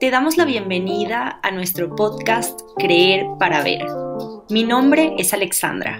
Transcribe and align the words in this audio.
Te 0.00 0.12
damos 0.12 0.36
la 0.36 0.44
bienvenida 0.44 1.40
a 1.42 1.50
nuestro 1.50 1.96
podcast 1.96 2.60
Creer 2.76 3.26
para 3.36 3.64
Ver. 3.64 3.84
Mi 4.48 4.62
nombre 4.62 5.16
es 5.18 5.34
Alexandra. 5.34 5.98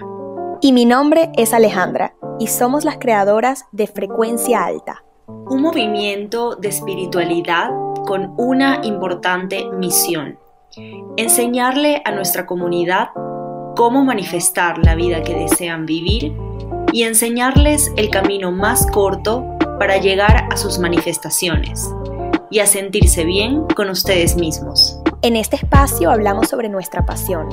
Y 0.61 0.71
mi 0.71 0.85
nombre 0.85 1.33
es 1.35 1.53
Alejandra, 1.53 2.15
y 2.39 2.47
somos 2.47 2.85
las 2.85 2.97
creadoras 2.97 3.65
de 3.73 3.87
Frecuencia 3.87 4.63
Alta. 4.63 5.03
Un 5.27 5.61
movimiento 5.61 6.55
de 6.55 6.69
espiritualidad 6.69 7.71
con 8.07 8.35
una 8.37 8.79
importante 8.85 9.69
misión. 9.69 10.39
Enseñarle 11.17 12.01
a 12.05 12.11
nuestra 12.11 12.45
comunidad 12.45 13.09
cómo 13.75 14.05
manifestar 14.05 14.77
la 14.77 14.95
vida 14.95 15.23
que 15.23 15.33
desean 15.33 15.85
vivir 15.85 16.33
y 16.93 17.03
enseñarles 17.03 17.91
el 17.97 18.09
camino 18.09 18.53
más 18.53 18.89
corto 18.89 19.45
para 19.77 19.97
llegar 19.97 20.47
a 20.49 20.55
sus 20.55 20.79
manifestaciones 20.79 21.93
y 22.49 22.59
a 22.59 22.65
sentirse 22.65 23.23
bien 23.25 23.65
con 23.75 23.89
ustedes 23.89 24.35
mismos. 24.35 24.99
En 25.21 25.35
este 25.35 25.57
espacio 25.57 26.11
hablamos 26.11 26.47
sobre 26.47 26.69
nuestra 26.69 27.05
pasión, 27.05 27.49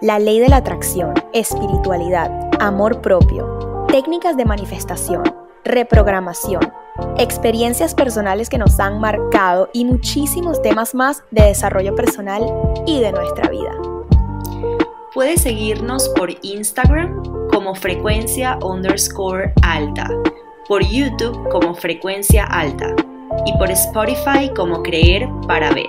la 0.00 0.18
ley 0.18 0.40
de 0.40 0.48
la 0.48 0.56
atracción, 0.56 1.14
espiritualidad, 1.32 2.50
amor 2.58 3.00
propio, 3.00 3.86
técnicas 3.88 4.36
de 4.36 4.44
manifestación, 4.44 5.22
reprogramación, 5.64 6.72
experiencias 7.18 7.94
personales 7.94 8.48
que 8.48 8.58
nos 8.58 8.80
han 8.80 9.00
marcado 9.00 9.68
y 9.72 9.84
muchísimos 9.84 10.60
temas 10.62 10.94
más 10.94 11.22
de 11.30 11.42
desarrollo 11.42 11.94
personal 11.94 12.42
y 12.86 13.00
de 13.00 13.12
nuestra 13.12 13.48
vida. 13.48 13.72
Puedes 15.12 15.42
seguirnos 15.42 16.08
por 16.10 16.30
Instagram 16.42 17.22
como 17.50 17.74
frecuencia 17.74 18.58
underscore 18.62 19.52
alta, 19.62 20.08
por 20.68 20.82
YouTube 20.84 21.48
como 21.50 21.74
frecuencia 21.74 22.44
alta 22.44 22.94
y 23.46 23.56
por 23.58 23.70
Spotify 23.70 24.50
como 24.54 24.82
Creer 24.82 25.26
para 25.46 25.72
Ver. 25.72 25.86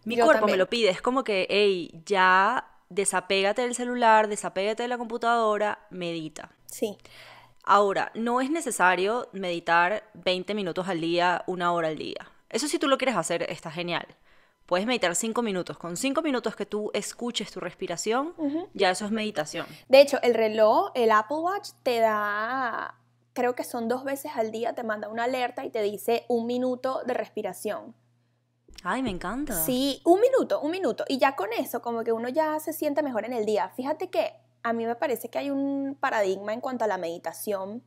Mi 0.05 0.15
Yo 0.15 0.25
cuerpo 0.25 0.41
también. 0.41 0.57
me 0.57 0.63
lo 0.63 0.69
pide. 0.69 0.89
Es 0.89 1.01
como 1.01 1.23
que, 1.23 1.47
hey, 1.49 2.03
ya 2.05 2.74
desapégate 2.89 3.61
del 3.61 3.75
celular, 3.75 4.27
desapégate 4.27 4.83
de 4.83 4.89
la 4.89 4.97
computadora, 4.97 5.87
medita. 5.89 6.51
Sí. 6.65 6.97
Ahora, 7.63 8.11
no 8.13 8.41
es 8.41 8.51
necesario 8.51 9.27
meditar 9.31 10.03
20 10.13 10.53
minutos 10.53 10.87
al 10.87 11.01
día, 11.01 11.43
una 11.47 11.73
hora 11.73 11.87
al 11.87 11.97
día. 11.97 12.31
Eso 12.49 12.67
si 12.67 12.77
tú 12.77 12.87
lo 12.87 12.97
quieres 12.97 13.15
hacer, 13.15 13.43
está 13.49 13.71
genial. 13.71 14.05
Puedes 14.65 14.87
meditar 14.87 15.15
5 15.15 15.41
minutos. 15.41 15.77
Con 15.77 15.97
5 15.97 16.21
minutos 16.21 16.55
que 16.55 16.65
tú 16.65 16.91
escuches 16.93 17.51
tu 17.51 17.59
respiración, 17.59 18.33
ya 18.73 18.91
eso 18.91 19.05
es 19.05 19.11
meditación. 19.11 19.67
De 19.87 20.01
hecho, 20.01 20.19
el 20.21 20.33
reloj, 20.33 20.91
el 20.95 21.11
Apple 21.11 21.37
Watch, 21.37 21.69
te 21.83 21.99
da, 21.99 22.95
creo 23.33 23.53
que 23.55 23.63
son 23.63 23.87
dos 23.87 24.03
veces 24.03 24.31
al 24.35 24.51
día, 24.51 24.73
te 24.73 24.83
manda 24.83 25.07
una 25.07 25.25
alerta 25.25 25.65
y 25.65 25.69
te 25.69 25.81
dice 25.81 26.25
un 26.29 26.47
minuto 26.47 27.01
de 27.05 27.13
respiración. 27.13 27.95
Ay, 28.87 29.01
me 29.01 29.09
encanta. 29.09 29.53
Sí, 29.65 29.99
un 30.05 30.21
minuto, 30.21 30.61
un 30.61 30.69
minuto. 30.69 31.05
Y 31.07 31.17
ya 31.17 31.35
con 31.35 31.51
eso, 31.53 31.81
como 31.81 32.03
que 32.03 32.11
uno 32.11 32.29
ya 32.29 32.59
se 32.59 32.71
siente 32.71 33.01
mejor 33.01 33.25
en 33.25 33.33
el 33.33 33.43
día. 33.43 33.69
Fíjate 33.75 34.11
que 34.11 34.33
a 34.61 34.73
mí 34.73 34.85
me 34.85 34.95
parece 34.95 35.27
que 35.29 35.39
hay 35.39 35.49
un 35.49 35.97
paradigma 35.99 36.53
en 36.53 36.61
cuanto 36.61 36.85
a 36.85 36.87
la 36.87 36.99
meditación 36.99 37.83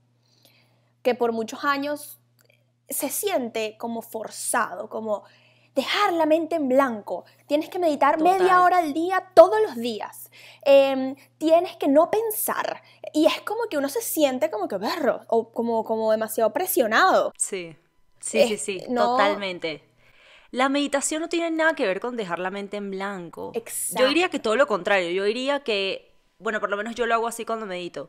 que 1.02 1.14
por 1.14 1.30
muchos 1.32 1.64
años 1.64 2.18
se 2.88 3.10
siente 3.10 3.76
como 3.78 4.02
forzado, 4.02 4.88
como 4.88 5.22
dejar 5.76 6.12
la 6.14 6.26
mente 6.26 6.56
en 6.56 6.68
blanco. 6.68 7.24
Tienes 7.46 7.68
que 7.68 7.78
meditar 7.78 8.18
Total. 8.18 8.40
media 8.40 8.62
hora 8.62 8.78
al 8.78 8.92
día 8.92 9.24
todos 9.34 9.60
los 9.62 9.76
días. 9.76 10.32
Em, 10.62 11.14
tienes 11.38 11.76
que 11.76 11.86
no 11.86 12.10
pensar. 12.10 12.82
Y 13.12 13.26
es 13.26 13.40
como 13.42 13.60
que 13.70 13.78
uno 13.78 13.88
se 13.88 14.00
siente 14.02 14.50
como 14.50 14.66
que 14.66 14.78
berro 14.78 15.20
o 15.28 15.50
como, 15.52 15.84
como 15.84 16.10
demasiado 16.10 16.52
presionado. 16.52 17.32
Sí, 17.36 17.76
sí, 18.18 18.40
Eh, 18.40 18.48
sí, 18.48 18.56
sí, 18.58 18.84
no- 18.88 19.16
totalmente. 19.16 19.87
La 20.50 20.68
meditación 20.68 21.22
no 21.22 21.28
tiene 21.28 21.50
nada 21.50 21.74
que 21.74 21.86
ver 21.86 22.00
con 22.00 22.16
dejar 22.16 22.38
la 22.38 22.50
mente 22.50 22.76
en 22.78 22.90
blanco. 22.90 23.52
Exacto. 23.54 24.02
Yo 24.02 24.08
diría 24.08 24.28
que 24.30 24.38
todo 24.38 24.56
lo 24.56 24.66
contrario. 24.66 25.10
Yo 25.10 25.24
diría 25.24 25.60
que, 25.60 26.14
bueno, 26.38 26.60
por 26.60 26.70
lo 26.70 26.76
menos 26.76 26.94
yo 26.94 27.06
lo 27.06 27.14
hago 27.14 27.28
así 27.28 27.44
cuando 27.44 27.66
medito. 27.66 28.08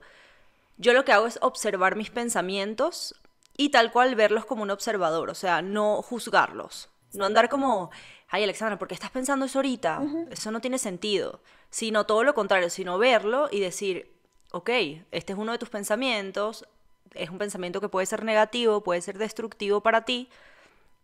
Yo 0.78 0.94
lo 0.94 1.04
que 1.04 1.12
hago 1.12 1.28
es 1.28 1.38
observar 1.42 1.98
mis 1.98 2.10
pensamientos 2.10 3.14
y 3.58 3.70
tal 3.70 3.92
cual 3.92 4.16
verlos 4.16 4.46
como 4.46 4.64
un 4.64 4.72
observador, 4.72 5.30
o 5.30 5.36
sea, 5.36 5.62
no 5.62 6.02
juzgarlos. 6.02 6.90
No 7.12 7.26
andar 7.26 7.50
como, 7.50 7.92
ay 8.30 8.44
Alexandra, 8.44 8.80
¿por 8.80 8.88
qué 8.88 8.94
estás 8.94 9.12
pensando 9.12 9.46
eso 9.46 9.60
ahorita? 9.60 10.02
Eso 10.32 10.52
no 10.52 10.62
tiene 10.62 10.78
sentido. 10.78 11.42
Sino 11.70 12.06
todo 12.06 12.24
lo 12.24 12.34
contrario, 12.34 12.70
sino 12.70 12.98
verlo 12.98 13.50
y 13.52 13.60
decir, 13.60 14.14
ok, 14.52 14.70
este 15.12 15.34
es 15.34 15.40
uno 15.40 15.52
de 15.52 15.58
tus 15.58 15.70
pensamientos, 15.70 16.66
es 17.14 17.30
un 17.30 17.38
pensamiento 17.38 17.82
que 17.82 17.90
puede 17.90 18.06
ser 18.06 18.24
negativo, 18.24 18.82
puede 18.82 19.02
ser 19.02 19.18
destructivo 19.18 19.82
para 19.82 20.06
ti, 20.06 20.30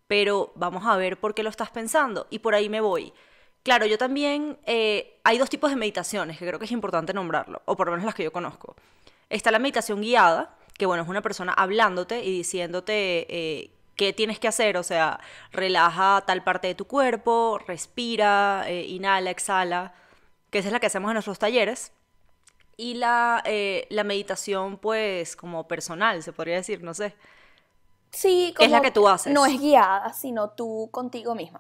pero 0.08 0.52
vamos 0.56 0.86
a 0.86 0.96
ver 0.98 1.20
por 1.20 1.34
qué 1.34 1.44
lo 1.44 1.50
estás 1.50 1.70
pensando 1.72 2.28
y 2.30 2.40
por 2.40 2.56
ahí 2.56 2.70
me 2.70 2.82
voy. 2.82 3.14
Claro, 3.64 3.88
yo 3.88 3.98
también, 3.98 4.60
eh, 4.68 5.20
hay 5.24 5.40
dos 5.40 5.50
tipos 5.50 5.72
de 5.72 5.76
meditaciones 5.76 6.38
que 6.38 6.46
creo 6.46 6.60
que 6.60 6.66
es 6.66 6.72
importante 6.72 7.14
nombrarlo, 7.14 7.64
o 7.66 7.76
por 7.76 7.88
lo 7.88 7.94
menos 7.94 8.06
las 8.06 8.14
que 8.14 8.24
yo 8.24 8.32
conozco. 8.32 8.76
Está 9.30 9.50
la 9.50 9.58
meditación 9.58 10.02
guiada, 10.02 10.56
que 10.78 10.86
bueno, 10.86 11.02
es 11.02 11.10
una 11.10 11.24
persona 11.24 11.52
hablándote 11.52 12.24
y 12.24 12.32
diciéndote 12.32 13.26
eh, 13.28 13.72
qué 13.96 14.14
tienes 14.14 14.38
que 14.38 14.48
hacer, 14.48 14.78
o 14.78 14.84
sea, 14.84 15.20
relaja 15.52 16.24
tal 16.28 16.44
parte 16.44 16.68
de 16.68 16.76
tu 16.76 16.86
cuerpo, 16.86 17.60
respira, 17.66 18.66
eh, 18.68 18.84
inhala, 18.84 19.32
exhala, 19.32 19.96
que 20.52 20.60
esa 20.60 20.68
es 20.68 20.74
la 20.74 20.80
que 20.80 20.88
hacemos 20.88 21.10
en 21.10 21.16
nuestros 21.16 21.40
talleres. 21.40 21.92
Y 22.78 22.96
la, 22.96 23.42
la 23.90 24.04
meditación, 24.04 24.78
pues, 24.78 25.38
como 25.38 25.66
personal, 25.66 26.22
se 26.22 26.34
podría 26.34 26.56
decir, 26.56 26.84
no 26.84 26.94
sé. 26.94 27.16
Sí, 28.16 28.54
Es 28.58 28.70
la 28.72 28.78
como 28.78 28.82
que 28.84 28.92
tú 28.92 29.08
haces. 29.08 29.34
No 29.34 29.46
es 29.46 29.60
guiada, 29.60 30.14
sino 30.14 30.50
tú 30.52 30.90
contigo 30.92 31.36
misma. 31.36 31.60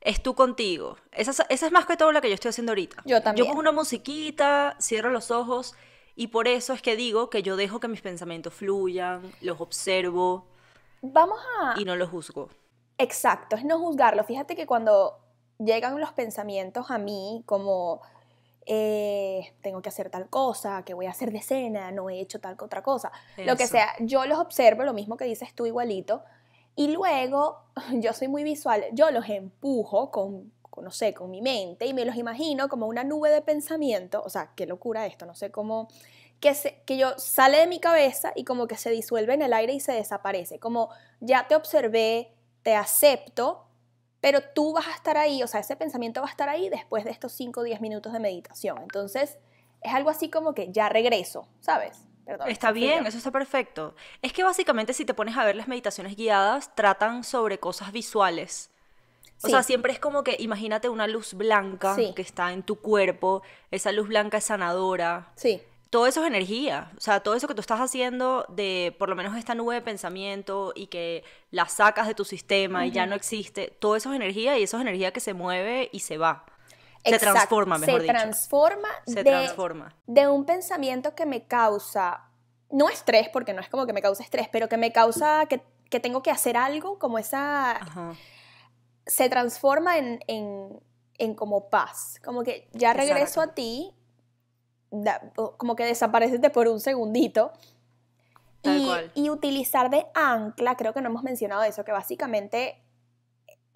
es 0.00 0.22
tú 0.22 0.34
contigo. 0.36 0.96
Esa, 1.10 1.30
es- 1.32 1.42
esa 1.48 1.66
es 1.66 1.72
más 1.72 1.84
que 1.86 1.96
todo 1.96 2.12
la 2.12 2.20
que 2.20 2.28
yo 2.28 2.34
estoy 2.34 2.50
haciendo 2.50 2.70
ahorita. 2.72 3.02
Yo 3.06 3.20
también. 3.22 3.44
Yo 3.44 3.48
pongo 3.50 3.60
una 3.60 3.72
musiquita, 3.72 4.76
cierro 4.80 5.10
los 5.10 5.30
ojos 5.32 5.74
y 6.14 6.28
por 6.28 6.46
eso 6.46 6.72
es 6.74 6.80
que 6.82 6.94
digo 6.94 7.28
que 7.30 7.42
yo 7.42 7.56
dejo 7.56 7.80
que 7.80 7.88
mis 7.88 8.02
pensamientos 8.02 8.54
fluyan, 8.54 9.22
los 9.40 9.60
observo 9.60 10.46
Vamos 11.02 11.40
a... 11.60 11.74
y 11.80 11.84
no 11.84 11.96
los 11.96 12.08
juzgo. 12.10 12.50
Exacto, 12.98 13.56
es 13.56 13.64
no 13.64 13.78
juzgarlo. 13.80 14.22
Fíjate 14.24 14.54
que 14.56 14.66
cuando 14.66 15.18
llegan 15.58 16.00
los 16.00 16.12
pensamientos 16.12 16.90
a 16.90 16.98
mí, 16.98 17.42
como 17.46 18.00
eh, 18.66 19.54
tengo 19.62 19.80
que 19.80 19.88
hacer 19.88 20.10
tal 20.10 20.28
cosa, 20.28 20.82
que 20.84 20.92
voy 20.92 21.06
a 21.06 21.10
hacer 21.10 21.30
de 21.30 21.40
cena, 21.40 21.92
no 21.92 22.10
he 22.10 22.20
hecho 22.20 22.40
tal 22.40 22.56
otra 22.60 22.82
cosa, 22.82 23.12
lo 23.38 23.56
que 23.56 23.68
sea, 23.68 23.94
yo 24.00 24.26
los 24.26 24.38
observo, 24.38 24.82
lo 24.82 24.92
mismo 24.92 25.16
que 25.16 25.24
dices 25.24 25.54
tú 25.54 25.66
igualito, 25.66 26.24
y 26.74 26.88
luego 26.88 27.62
yo 27.92 28.12
soy 28.12 28.28
muy 28.28 28.42
visual, 28.42 28.84
yo 28.92 29.10
los 29.12 29.28
empujo 29.28 30.10
con, 30.10 30.52
no 30.82 30.90
sé, 30.90 31.14
con 31.14 31.30
mi 31.30 31.42
mente 31.42 31.86
y 31.86 31.94
me 31.94 32.04
los 32.04 32.16
imagino 32.16 32.68
como 32.68 32.86
una 32.86 33.04
nube 33.04 33.30
de 33.30 33.40
pensamiento, 33.40 34.22
o 34.24 34.30
sea, 34.30 34.50
qué 34.56 34.66
locura 34.66 35.06
esto, 35.06 35.26
no 35.26 35.36
sé 35.36 35.52
cómo, 35.52 35.88
que, 36.40 36.54
se, 36.54 36.82
que 36.86 36.96
yo 36.96 37.16
sale 37.18 37.58
de 37.58 37.66
mi 37.68 37.78
cabeza 37.78 38.32
y 38.34 38.44
como 38.44 38.66
que 38.66 38.76
se 38.76 38.90
disuelve 38.90 39.34
en 39.34 39.42
el 39.42 39.52
aire 39.52 39.74
y 39.74 39.80
se 39.80 39.92
desaparece, 39.92 40.58
como 40.58 40.90
ya 41.20 41.46
te 41.46 41.54
observé, 41.54 42.32
te 42.64 42.74
acepto, 42.74 43.65
pero 44.20 44.40
tú 44.40 44.72
vas 44.72 44.86
a 44.88 44.92
estar 44.92 45.16
ahí, 45.16 45.42
o 45.42 45.46
sea, 45.46 45.60
ese 45.60 45.76
pensamiento 45.76 46.20
va 46.20 46.28
a 46.28 46.30
estar 46.30 46.48
ahí 46.48 46.68
después 46.68 47.04
de 47.04 47.10
estos 47.10 47.32
5 47.32 47.60
o 47.60 47.62
10 47.62 47.80
minutos 47.80 48.12
de 48.12 48.20
meditación. 48.20 48.78
Entonces, 48.82 49.38
es 49.82 49.94
algo 49.94 50.10
así 50.10 50.30
como 50.30 50.54
que 50.54 50.72
ya 50.72 50.88
regreso, 50.88 51.48
¿sabes? 51.60 51.98
Perdón, 52.24 52.48
está 52.48 52.72
bien, 52.72 53.06
eso 53.06 53.18
está 53.18 53.30
perfecto. 53.30 53.94
Es 54.20 54.32
que 54.32 54.42
básicamente 54.42 54.92
si 54.92 55.04
te 55.04 55.14
pones 55.14 55.36
a 55.36 55.44
ver 55.44 55.54
las 55.54 55.68
meditaciones 55.68 56.16
guiadas, 56.16 56.74
tratan 56.74 57.22
sobre 57.22 57.60
cosas 57.60 57.92
visuales. 57.92 58.70
O 59.42 59.48
sea, 59.48 59.62
siempre 59.62 59.92
es 59.92 60.00
como 60.00 60.24
que 60.24 60.36
imagínate 60.38 60.88
una 60.88 61.06
luz 61.06 61.34
blanca 61.34 61.94
que 62.16 62.22
está 62.22 62.52
en 62.52 62.62
tu 62.62 62.80
cuerpo, 62.80 63.42
esa 63.70 63.92
luz 63.92 64.08
blanca 64.08 64.38
es 64.38 64.44
sanadora. 64.44 65.30
Sí 65.36 65.62
todo 65.90 66.06
eso 66.06 66.22
es 66.22 66.26
energía. 66.26 66.90
O 66.96 67.00
sea, 67.00 67.20
todo 67.20 67.34
eso 67.34 67.46
que 67.48 67.54
tú 67.54 67.60
estás 67.60 67.80
haciendo 67.80 68.44
de 68.48 68.94
por 68.98 69.08
lo 69.08 69.16
menos 69.16 69.36
esta 69.36 69.54
nube 69.54 69.74
de 69.74 69.82
pensamiento 69.82 70.72
y 70.74 70.88
que 70.88 71.24
la 71.50 71.68
sacas 71.68 72.06
de 72.06 72.14
tu 72.14 72.24
sistema 72.24 72.86
y 72.86 72.90
ya 72.90 73.06
no 73.06 73.14
existe, 73.14 73.76
todo 73.78 73.96
eso 73.96 74.10
es 74.10 74.16
energía 74.16 74.58
y 74.58 74.64
eso 74.64 74.76
es 74.76 74.82
energía 74.82 75.12
que 75.12 75.20
se 75.20 75.34
mueve 75.34 75.88
y 75.92 76.00
se 76.00 76.18
va. 76.18 76.44
Se 77.04 77.18
transforma, 77.18 77.78
mejor 77.78 78.00
se 78.00 78.06
Transforma 78.08 78.88
se 79.06 79.22
de, 79.22 79.30
transforma. 79.30 79.94
De 80.06 80.26
un 80.26 80.44
pensamiento 80.44 81.14
que 81.14 81.24
me 81.24 81.46
causa, 81.46 82.24
no 82.70 82.88
estrés, 82.88 83.28
porque 83.28 83.52
no 83.52 83.60
es 83.60 83.68
como 83.68 83.86
que 83.86 83.92
me 83.92 84.02
causa 84.02 84.24
estrés, 84.24 84.48
pero 84.50 84.68
que 84.68 84.76
me 84.76 84.90
causa 84.90 85.46
que, 85.46 85.62
que 85.88 86.00
tengo 86.00 86.22
que 86.22 86.32
hacer 86.32 86.56
algo, 86.56 86.98
como 86.98 87.18
esa... 87.18 87.78
Se 89.06 89.28
transforma 89.28 89.98
en, 89.98 90.18
en, 90.26 90.80
en, 91.18 91.34
como 91.36 91.70
paz. 91.70 92.20
Como 92.24 92.42
que 92.42 92.68
ya 92.72 92.92
regreso 92.92 93.40
a 93.40 93.54
ti 93.54 93.94
como 95.56 95.76
que 95.76 95.84
desaparecete 95.84 96.50
por 96.50 96.68
un 96.68 96.80
segundito. 96.80 97.52
y, 98.62 98.90
y 99.14 99.30
utilizar 99.30 99.90
de 99.90 100.06
ancla, 100.14 100.76
creo 100.76 100.92
que 100.92 101.00
no 101.00 101.08
hemos 101.08 101.22
mencionado 101.22 101.62
eso, 101.62 101.84
que 101.84 101.92
básicamente 101.92 102.82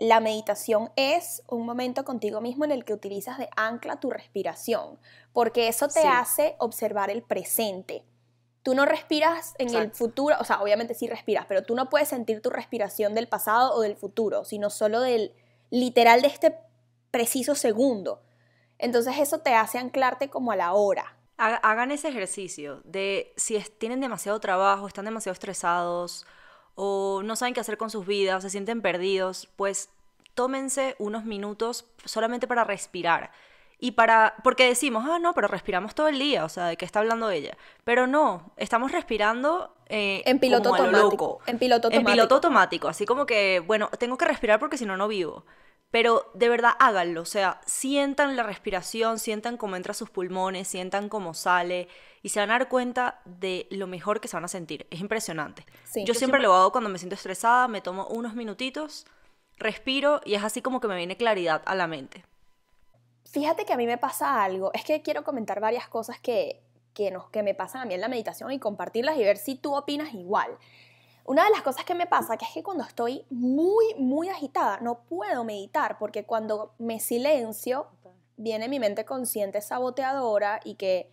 la 0.00 0.18
meditación 0.18 0.90
es 0.96 1.42
un 1.46 1.66
momento 1.66 2.06
contigo 2.06 2.40
mismo 2.40 2.64
en 2.64 2.72
el 2.72 2.86
que 2.86 2.94
utilizas 2.94 3.36
de 3.36 3.50
ancla 3.54 4.00
tu 4.00 4.10
respiración, 4.10 4.98
porque 5.34 5.68
eso 5.68 5.88
te 5.88 6.08
hace 6.08 6.56
observar 6.58 7.10
el 7.10 7.22
presente. 7.22 8.02
Tú 8.62 8.74
no 8.74 8.86
respiras 8.86 9.54
en 9.58 9.74
el 9.74 9.90
futuro, 9.90 10.36
o 10.40 10.44
sea, 10.44 10.62
obviamente 10.62 10.94
sí 10.94 11.06
respiras, 11.06 11.44
pero 11.46 11.64
tú 11.64 11.74
no 11.74 11.90
puedes 11.90 12.08
sentir 12.08 12.40
tu 12.40 12.48
respiración 12.48 13.14
del 13.14 13.28
pasado 13.28 13.74
o 13.74 13.82
del 13.82 13.94
futuro, 13.94 14.44
sino 14.46 14.70
solo 14.70 15.00
del 15.00 15.34
literal 15.68 16.22
de 16.22 16.28
este 16.28 16.58
preciso 17.10 17.54
segundo. 17.54 18.22
Entonces 18.80 19.18
eso 19.18 19.40
te 19.40 19.54
hace 19.54 19.78
anclarte 19.78 20.28
como 20.30 20.52
a 20.52 20.56
la 20.56 20.72
hora. 20.72 21.16
Hagan 21.36 21.90
ese 21.90 22.08
ejercicio 22.08 22.82
de 22.84 23.32
si 23.36 23.58
tienen 23.78 24.00
demasiado 24.00 24.40
trabajo, 24.40 24.86
están 24.86 25.06
demasiado 25.06 25.32
estresados 25.32 26.26
o 26.74 27.22
no 27.24 27.34
saben 27.34 27.54
qué 27.54 27.60
hacer 27.60 27.78
con 27.78 27.88
sus 27.88 28.06
vidas, 28.06 28.42
se 28.42 28.50
sienten 28.50 28.82
perdidos, 28.82 29.48
pues 29.56 29.90
tómense 30.34 30.96
unos 30.98 31.24
minutos 31.24 31.86
solamente 32.04 32.46
para 32.46 32.64
respirar. 32.64 33.32
Y 33.78 33.92
para, 33.92 34.34
porque 34.44 34.66
decimos, 34.66 35.06
ah, 35.08 35.18
no, 35.18 35.32
pero 35.32 35.48
respiramos 35.48 35.94
todo 35.94 36.08
el 36.08 36.18
día, 36.18 36.44
o 36.44 36.50
sea, 36.50 36.66
¿de 36.66 36.76
qué 36.76 36.84
está 36.84 37.00
hablando 37.00 37.30
ella? 37.30 37.56
Pero 37.84 38.06
no, 38.06 38.52
estamos 38.58 38.92
respirando 38.92 39.74
eh, 39.86 40.22
en 40.26 40.38
piloto 40.38 40.74
automático. 40.74 41.40
En 41.46 41.58
piloto 41.58 41.88
automático. 41.88 42.10
En 42.10 42.14
piloto 42.14 42.34
automático, 42.34 42.88
así 42.88 43.06
como 43.06 43.24
que, 43.24 43.60
bueno, 43.66 43.88
tengo 43.98 44.18
que 44.18 44.26
respirar 44.26 44.60
porque 44.60 44.76
si 44.76 44.84
no, 44.84 44.98
no 44.98 45.08
vivo. 45.08 45.46
Pero 45.90 46.30
de 46.34 46.48
verdad 46.48 46.72
háganlo, 46.78 47.22
o 47.22 47.26
sea, 47.26 47.60
sientan 47.66 48.36
la 48.36 48.44
respiración, 48.44 49.18
sientan 49.18 49.56
cómo 49.56 49.74
entra 49.74 49.92
sus 49.92 50.08
pulmones, 50.08 50.68
sientan 50.68 51.08
cómo 51.08 51.34
sale 51.34 51.88
y 52.22 52.28
se 52.28 52.38
van 52.38 52.50
a 52.50 52.58
dar 52.58 52.68
cuenta 52.68 53.20
de 53.24 53.66
lo 53.70 53.88
mejor 53.88 54.20
que 54.20 54.28
se 54.28 54.36
van 54.36 54.44
a 54.44 54.48
sentir. 54.48 54.86
Es 54.90 55.00
impresionante. 55.00 55.64
yo, 56.04 56.14
siempre, 56.14 56.40
lo 56.40 56.54
hago 56.54 56.70
cuando 56.70 56.90
me 56.90 56.98
siento 56.98 57.16
estresada, 57.16 57.66
me 57.66 57.80
tomo 57.80 58.06
unos 58.06 58.34
minutitos, 58.34 59.04
respiro 59.56 60.20
y 60.24 60.34
es 60.34 60.44
así 60.44 60.62
como 60.62 60.80
que 60.80 60.86
me 60.86 60.96
viene 60.96 61.16
claridad 61.16 61.62
a 61.66 61.74
la 61.74 61.88
mente. 61.88 62.24
Fíjate 63.28 63.64
que 63.64 63.72
a 63.72 63.76
mí 63.76 63.86
me 63.86 63.98
pasa 63.98 64.44
algo, 64.44 64.72
es 64.72 64.84
que 64.84 65.02
quiero 65.02 65.24
comentar 65.24 65.60
varias 65.60 65.88
cosas 65.88 66.20
que, 66.20 66.62
que, 66.94 67.10
nos, 67.10 67.30
que 67.30 67.42
me 67.42 67.54
pasan 67.54 67.82
a 67.82 67.84
mí 67.84 67.94
en 67.94 68.00
la 68.00 68.08
meditación 68.08 68.52
y 68.52 68.60
compartirlas 68.60 69.16
y 69.16 69.24
ver 69.24 69.38
si 69.38 69.56
tú 69.56 69.74
opinas 69.74 70.14
igual. 70.14 70.56
Una 71.30 71.44
de 71.44 71.50
las 71.50 71.62
cosas 71.62 71.84
que 71.84 71.94
me 71.94 72.08
pasa 72.08 72.36
que 72.36 72.44
es 72.44 72.50
que 72.50 72.64
cuando 72.64 72.82
estoy 72.82 73.24
muy, 73.30 73.94
muy 73.94 74.28
agitada 74.28 74.80
no 74.80 75.04
puedo 75.04 75.44
meditar 75.44 75.96
porque 75.96 76.24
cuando 76.24 76.74
me 76.78 76.98
silencio 76.98 77.86
viene 78.36 78.68
mi 78.68 78.80
mente 78.80 79.04
consciente 79.04 79.60
saboteadora 79.60 80.58
y 80.64 80.74
que, 80.74 81.08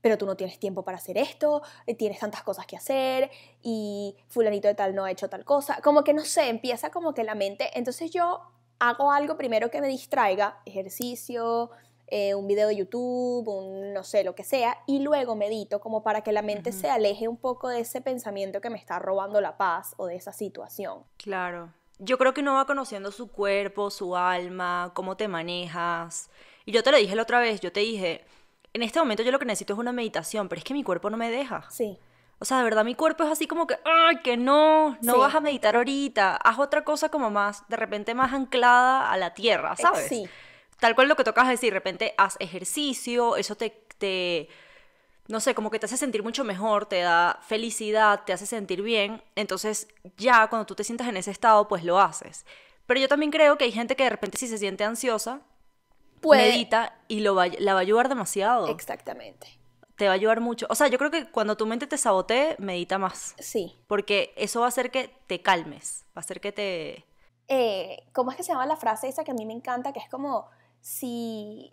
pero 0.00 0.16
tú 0.16 0.24
no 0.24 0.34
tienes 0.34 0.58
tiempo 0.58 0.82
para 0.82 0.96
hacer 0.96 1.18
esto, 1.18 1.60
eh, 1.86 1.94
tienes 1.94 2.20
tantas 2.20 2.42
cosas 2.42 2.66
que 2.66 2.74
hacer 2.74 3.30
y 3.60 4.16
fulanito 4.28 4.66
de 4.66 4.74
tal 4.74 4.94
no 4.94 5.04
ha 5.04 5.10
hecho 5.10 5.28
tal 5.28 5.44
cosa. 5.44 5.82
Como 5.82 6.04
que 6.04 6.14
no 6.14 6.24
sé, 6.24 6.48
empieza 6.48 6.90
como 6.90 7.12
que 7.12 7.22
la 7.22 7.34
mente, 7.34 7.68
entonces 7.78 8.10
yo 8.10 8.40
hago 8.78 9.12
algo 9.12 9.36
primero 9.36 9.70
que 9.70 9.82
me 9.82 9.88
distraiga, 9.88 10.62
ejercicio, 10.64 11.70
eh, 12.10 12.34
un 12.34 12.48
video 12.48 12.68
de 12.68 12.76
YouTube, 12.76 13.46
un 13.46 13.92
no 13.92 14.02
sé, 14.02 14.24
lo 14.24 14.34
que 14.34 14.42
sea, 14.42 14.78
y 14.86 14.98
luego 14.98 15.36
medito 15.36 15.80
como 15.80 16.02
para 16.02 16.22
que 16.22 16.32
la 16.32 16.42
mente 16.42 16.72
se 16.72 16.90
aleje 16.90 17.28
un 17.28 17.36
poco 17.36 17.68
de 17.68 17.80
ese 17.80 18.00
pensamiento 18.00 18.60
que 18.60 18.68
me 18.68 18.78
está 18.78 18.98
robando 18.98 19.40
la 19.40 19.56
paz 19.56 19.94
o 19.96 20.06
de 20.06 20.16
esa 20.16 20.32
situación. 20.32 21.04
Claro. 21.16 21.72
Yo 21.98 22.18
creo 22.18 22.34
que 22.34 22.40
uno 22.40 22.54
va 22.54 22.66
conociendo 22.66 23.12
su 23.12 23.30
cuerpo, 23.30 23.90
su 23.90 24.16
alma, 24.16 24.90
cómo 24.94 25.16
te 25.16 25.28
manejas. 25.28 26.30
Y 26.64 26.72
yo 26.72 26.82
te 26.82 26.90
lo 26.90 26.96
dije 26.96 27.14
la 27.14 27.22
otra 27.22 27.38
vez, 27.38 27.60
yo 27.60 27.70
te 27.70 27.80
dije, 27.80 28.24
en 28.72 28.82
este 28.82 28.98
momento 28.98 29.22
yo 29.22 29.30
lo 29.30 29.38
que 29.38 29.44
necesito 29.44 29.74
es 29.74 29.78
una 29.78 29.92
meditación, 29.92 30.48
pero 30.48 30.58
es 30.58 30.64
que 30.64 30.74
mi 30.74 30.82
cuerpo 30.82 31.10
no 31.10 31.16
me 31.16 31.30
deja. 31.30 31.64
Sí. 31.70 31.98
O 32.40 32.44
sea, 32.44 32.58
de 32.58 32.64
verdad 32.64 32.84
mi 32.84 32.94
cuerpo 32.94 33.22
es 33.22 33.30
así 33.30 33.46
como 33.46 33.66
que, 33.66 33.78
ay, 33.84 34.16
que 34.24 34.36
no, 34.36 34.96
no 35.02 35.18
vas 35.18 35.34
a 35.34 35.40
meditar 35.40 35.76
ahorita, 35.76 36.36
haz 36.36 36.58
otra 36.58 36.82
cosa 36.82 37.10
como 37.10 37.30
más, 37.30 37.68
de 37.68 37.76
repente 37.76 38.14
más 38.14 38.32
anclada 38.32 39.12
a 39.12 39.16
la 39.16 39.34
tierra, 39.34 39.76
¿sabes? 39.76 40.08
Sí 40.08 40.28
tal 40.80 40.94
cual 40.94 41.08
lo 41.08 41.16
que 41.16 41.24
tocas 41.24 41.48
decir, 41.48 41.72
de 41.72 41.78
repente 41.78 42.14
haz 42.18 42.36
ejercicio, 42.40 43.36
eso 43.36 43.54
te, 43.54 43.70
te, 43.98 44.48
no 45.28 45.40
sé, 45.40 45.54
como 45.54 45.70
que 45.70 45.78
te 45.78 45.86
hace 45.86 45.96
sentir 45.96 46.22
mucho 46.22 46.42
mejor, 46.42 46.86
te 46.86 47.00
da 47.00 47.38
felicidad, 47.42 48.24
te 48.24 48.32
hace 48.32 48.46
sentir 48.46 48.82
bien, 48.82 49.22
entonces 49.36 49.88
ya 50.16 50.48
cuando 50.48 50.66
tú 50.66 50.74
te 50.74 50.84
sientas 50.84 51.06
en 51.08 51.16
ese 51.16 51.30
estado, 51.30 51.68
pues 51.68 51.84
lo 51.84 52.00
haces. 52.00 52.44
Pero 52.86 52.98
yo 52.98 53.08
también 53.08 53.30
creo 53.30 53.56
que 53.56 53.64
hay 53.64 53.72
gente 53.72 53.94
que 53.94 54.02
de 54.04 54.10
repente 54.10 54.38
si 54.38 54.48
se 54.48 54.58
siente 54.58 54.82
ansiosa, 54.82 55.42
medita 56.28 56.98
y 57.08 57.20
lo 57.20 57.34
la 57.34 57.72
va 57.74 57.78
a 57.78 57.82
ayudar 57.82 58.08
demasiado. 58.08 58.66
Exactamente. 58.68 59.46
Te 59.96 60.06
va 60.06 60.12
a 60.12 60.14
ayudar 60.14 60.40
mucho. 60.40 60.66
O 60.70 60.74
sea, 60.74 60.88
yo 60.88 60.98
creo 60.98 61.10
que 61.10 61.30
cuando 61.30 61.56
tu 61.56 61.66
mente 61.66 61.86
te 61.86 61.98
sabotee, 61.98 62.56
medita 62.58 62.98
más. 62.98 63.34
Sí. 63.38 63.78
Porque 63.86 64.32
eso 64.36 64.60
va 64.60 64.66
a 64.66 64.70
hacer 64.70 64.90
que 64.90 65.14
te 65.26 65.42
calmes, 65.42 66.04
va 66.08 66.12
a 66.16 66.20
hacer 66.20 66.40
que 66.40 66.52
te... 66.52 67.04
Eh, 67.48 68.04
¿Cómo 68.12 68.30
es 68.30 68.36
que 68.36 68.42
se 68.42 68.52
llama 68.52 68.64
la 68.66 68.76
frase 68.76 69.08
esa 69.08 69.24
que 69.24 69.32
a 69.32 69.34
mí 69.34 69.44
me 69.44 69.52
encanta? 69.52 69.92
Que 69.92 69.98
es 69.98 70.08
como, 70.08 70.48
si, 70.80 71.72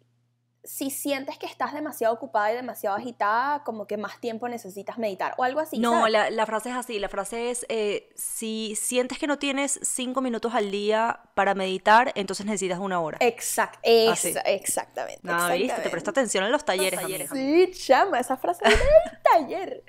si 0.63 0.89
sientes 0.89 1.37
que 1.37 1.45
estás 1.45 1.73
demasiado 1.73 2.13
ocupada 2.13 2.51
y 2.51 2.55
demasiado 2.55 2.95
agitada, 2.95 3.63
como 3.63 3.87
que 3.87 3.97
más 3.97 4.19
tiempo 4.19 4.47
necesitas 4.49 4.97
meditar 4.97 5.33
o 5.37 5.43
algo 5.43 5.59
así. 5.59 5.79
No, 5.79 6.07
la, 6.07 6.29
la, 6.29 6.45
frase 6.45 6.69
es 6.69 6.75
así, 6.75 6.99
la 6.99 7.09
frase 7.09 7.49
es, 7.49 7.65
eh, 7.69 8.09
si 8.15 8.75
sientes 8.75 9.17
que 9.17 9.27
no 9.27 9.39
tienes 9.39 9.79
cinco 9.81 10.21
minutos 10.21 10.53
al 10.53 10.71
día 10.71 11.21
para 11.35 11.55
meditar, 11.55 12.11
entonces 12.15 12.45
necesitas 12.45 12.79
una 12.79 12.99
hora. 12.99 13.17
Exact, 13.21 13.79
exactamente. 13.83 15.21
No, 15.23 15.49
viste, 15.53 15.81
te 15.81 15.89
presta 15.89 16.11
atención 16.11 16.43
en 16.43 16.51
los 16.51 16.65
talleres. 16.65 16.99
sí, 17.31 17.71
chama, 17.71 18.19
esa 18.19 18.37
frase 18.37 18.63
es 18.65 18.77
del 18.77 19.21
taller. 19.23 19.83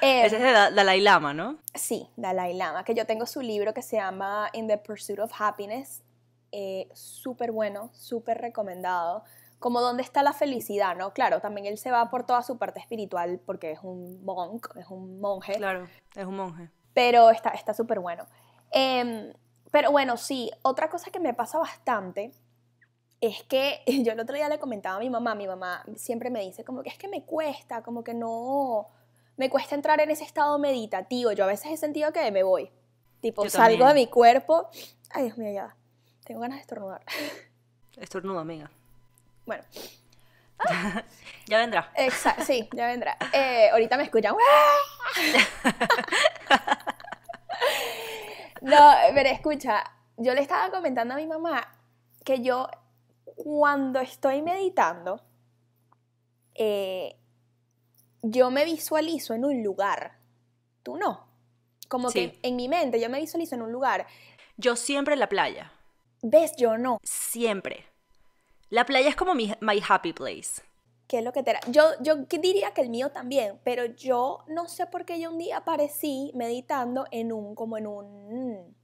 Eh, 0.00 0.26
Ese 0.26 0.36
es 0.36 0.42
de 0.42 0.52
Dalai 0.52 1.00
Lama, 1.00 1.34
¿no? 1.34 1.58
Sí, 1.74 2.08
Dalai 2.16 2.54
Lama, 2.54 2.84
que 2.84 2.94
yo 2.94 3.04
tengo 3.04 3.26
su 3.26 3.40
libro 3.40 3.74
que 3.74 3.82
se 3.82 3.96
llama 3.96 4.48
In 4.52 4.68
the 4.68 4.78
Pursuit 4.78 5.18
of 5.18 5.32
Happiness 5.36 6.02
eh, 6.52 6.88
súper 6.94 7.52
bueno, 7.52 7.90
súper 7.92 8.38
recomendado. 8.38 9.24
Como 9.58 9.80
dónde 9.80 10.02
está 10.02 10.22
la 10.22 10.32
felicidad, 10.32 10.96
¿no? 10.96 11.12
Claro, 11.12 11.40
también 11.40 11.66
él 11.66 11.76
se 11.76 11.90
va 11.90 12.10
por 12.10 12.24
toda 12.24 12.42
su 12.42 12.56
parte 12.56 12.80
espiritual 12.80 13.40
porque 13.44 13.72
es 13.72 13.80
un 13.82 14.24
monk, 14.24 14.74
es 14.76 14.86
un 14.88 15.20
monje. 15.20 15.54
Claro, 15.54 15.86
es 16.14 16.24
un 16.24 16.36
monje. 16.36 16.70
Pero 16.94 17.30
está 17.30 17.74
súper 17.74 18.00
bueno. 18.00 18.26
Em, 18.70 19.32
pero 19.70 19.90
bueno, 19.90 20.16
sí, 20.16 20.50
otra 20.62 20.88
cosa 20.88 21.10
que 21.10 21.20
me 21.20 21.34
pasa 21.34 21.58
bastante 21.58 22.32
es 23.20 23.42
que 23.44 23.82
yo 24.04 24.12
el 24.12 24.20
otro 24.20 24.34
día 24.34 24.48
le 24.48 24.58
comentaba 24.58 24.96
a 24.96 25.00
mi 25.00 25.10
mamá, 25.10 25.34
mi 25.34 25.46
mamá 25.46 25.84
siempre 25.96 26.30
me 26.30 26.40
dice 26.40 26.64
como 26.64 26.82
que 26.82 26.88
es 26.88 26.98
que 26.98 27.08
me 27.08 27.24
cuesta, 27.24 27.82
como 27.82 28.02
que 28.02 28.14
no, 28.14 28.88
me 29.36 29.50
cuesta 29.50 29.74
entrar 29.74 30.00
en 30.00 30.10
ese 30.10 30.24
estado 30.24 30.58
meditativo. 30.58 31.32
Yo 31.32 31.44
a 31.44 31.46
veces 31.46 31.72
he 31.72 31.76
sentido 31.76 32.12
que 32.12 32.30
me 32.30 32.42
voy. 32.42 32.70
Tipo, 33.20 33.48
salgo 33.48 33.86
de 33.86 33.94
mi 33.94 34.06
cuerpo. 34.06 34.68
Ay, 35.10 35.24
Dios 35.24 35.38
mío, 35.38 35.52
ya. 35.52 35.76
Tengo 36.30 36.42
ganas 36.42 36.58
de 36.58 36.60
estornudar. 36.60 37.02
Estornuda, 37.96 38.42
amiga. 38.42 38.70
Bueno, 39.44 39.64
ya 41.48 41.58
vendrá. 41.58 41.90
Exacto, 41.96 42.44
sí, 42.44 42.68
ya 42.72 42.86
vendrá. 42.86 43.16
Eh, 43.32 43.68
ahorita 43.72 43.96
me 43.96 44.04
escuchan. 44.04 44.36
no, 48.60 48.92
pero 49.12 49.28
escucha, 49.28 49.82
yo 50.18 50.32
le 50.32 50.42
estaba 50.42 50.70
comentando 50.70 51.14
a 51.14 51.16
mi 51.16 51.26
mamá 51.26 51.66
que 52.24 52.40
yo 52.40 52.68
cuando 53.34 53.98
estoy 53.98 54.40
meditando, 54.40 55.20
eh, 56.54 57.16
yo 58.22 58.52
me 58.52 58.64
visualizo 58.64 59.34
en 59.34 59.44
un 59.44 59.64
lugar. 59.64 60.16
Tú 60.84 60.96
no. 60.96 61.26
Como 61.88 62.08
que 62.08 62.38
en 62.44 62.54
mi 62.54 62.68
mente 62.68 63.00
yo 63.00 63.10
me 63.10 63.18
visualizo 63.18 63.56
en 63.56 63.62
un 63.62 63.72
lugar. 63.72 64.06
Yo 64.56 64.76
siempre 64.76 65.14
en 65.14 65.18
la 65.18 65.28
playa. 65.28 65.72
¿Ves? 66.22 66.54
Yo 66.56 66.78
no. 66.78 66.98
Siempre. 67.02 67.86
La 68.68 68.86
playa 68.86 69.08
es 69.08 69.16
como 69.16 69.34
mi 69.34 69.52
my 69.60 69.82
happy 69.86 70.12
place. 70.12 70.62
¿Qué 71.08 71.18
es 71.18 71.24
lo 71.24 71.32
que 71.32 71.42
te 71.42 71.56
Yo, 71.68 71.82
yo 72.00 72.16
diría 72.16 72.72
que 72.72 72.82
el 72.82 72.88
mío 72.88 73.10
también, 73.10 73.58
pero 73.64 73.84
yo 73.84 74.44
no 74.46 74.68
sé 74.68 74.86
por 74.86 75.04
qué 75.04 75.20
yo 75.20 75.30
un 75.30 75.38
día 75.38 75.56
aparecí 75.56 76.30
meditando 76.36 77.04
en 77.10 77.32
un, 77.32 77.56
como 77.56 77.78
en 77.78 77.88
un, 77.88 78.76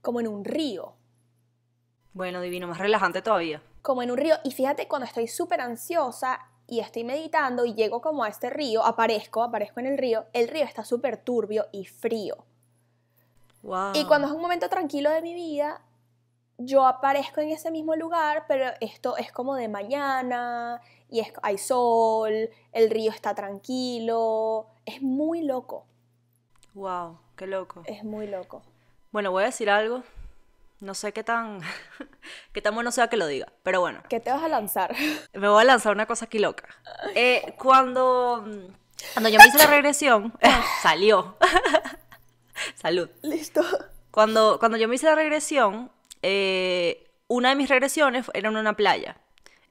como 0.00 0.20
en 0.20 0.28
un 0.28 0.46
río. 0.46 0.94
Bueno, 2.14 2.40
divino, 2.40 2.66
más 2.68 2.78
relajante 2.78 3.20
todavía. 3.20 3.60
Como 3.82 4.02
en 4.02 4.12
un 4.12 4.16
río. 4.16 4.36
Y 4.44 4.52
fíjate, 4.52 4.88
cuando 4.88 5.04
estoy 5.04 5.28
súper 5.28 5.60
ansiosa 5.60 6.40
y 6.66 6.80
estoy 6.80 7.04
meditando 7.04 7.66
y 7.66 7.74
llego 7.74 8.00
como 8.00 8.24
a 8.24 8.28
este 8.28 8.48
río, 8.48 8.82
aparezco, 8.82 9.42
aparezco 9.42 9.80
en 9.80 9.86
el 9.86 9.98
río, 9.98 10.24
el 10.32 10.48
río 10.48 10.64
está 10.64 10.84
súper 10.84 11.18
turbio 11.18 11.66
y 11.70 11.84
frío. 11.84 12.46
Wow. 13.62 13.92
Y 13.94 14.06
cuando 14.06 14.28
es 14.28 14.32
un 14.32 14.40
momento 14.40 14.70
tranquilo 14.70 15.10
de 15.10 15.20
mi 15.20 15.34
vida, 15.34 15.82
yo 16.58 16.86
aparezco 16.86 17.40
en 17.40 17.50
ese 17.50 17.70
mismo 17.70 17.96
lugar, 17.96 18.44
pero 18.48 18.66
esto 18.80 19.16
es 19.16 19.32
como 19.32 19.54
de 19.54 19.68
mañana 19.68 20.80
y 21.08 21.20
es, 21.20 21.32
hay 21.42 21.58
sol, 21.58 22.50
el 22.72 22.90
río 22.90 23.10
está 23.10 23.34
tranquilo, 23.34 24.66
es 24.84 25.02
muy 25.02 25.42
loco. 25.42 25.86
Wow, 26.74 27.18
qué 27.36 27.46
loco. 27.46 27.82
Es 27.86 28.04
muy 28.04 28.26
loco. 28.26 28.62
Bueno, 29.12 29.30
voy 29.30 29.44
a 29.44 29.46
decir 29.46 29.70
algo. 29.70 30.02
No 30.80 30.94
sé 30.94 31.12
qué 31.12 31.22
tan, 31.22 31.60
qué 32.52 32.60
tan 32.60 32.74
bueno 32.74 32.90
sea 32.90 33.08
que 33.08 33.16
lo 33.16 33.26
diga, 33.26 33.46
pero 33.62 33.80
bueno. 33.80 34.02
¿Qué 34.08 34.20
te 34.20 34.30
vas 34.30 34.42
a 34.42 34.48
lanzar? 34.48 34.94
Me 35.32 35.48
voy 35.48 35.62
a 35.62 35.64
lanzar 35.64 35.92
una 35.92 36.06
cosa 36.06 36.24
aquí 36.24 36.38
loca. 36.38 36.68
Eh, 37.14 37.54
cuando, 37.58 38.44
cuando 39.12 39.28
yo 39.28 39.38
me 39.38 39.46
hice 39.46 39.58
la 39.58 39.66
regresión, 39.66 40.34
salió. 40.82 41.36
Salud. 42.74 43.08
Listo. 43.22 43.62
Cuando, 44.10 44.58
cuando 44.58 44.78
yo 44.78 44.88
me 44.88 44.96
hice 44.96 45.06
la 45.06 45.14
regresión, 45.14 45.90
eh, 46.26 47.06
una 47.28 47.50
de 47.50 47.54
mis 47.54 47.68
regresiones 47.68 48.30
era 48.32 48.48
en 48.48 48.56
una 48.56 48.74
playa. 48.74 49.18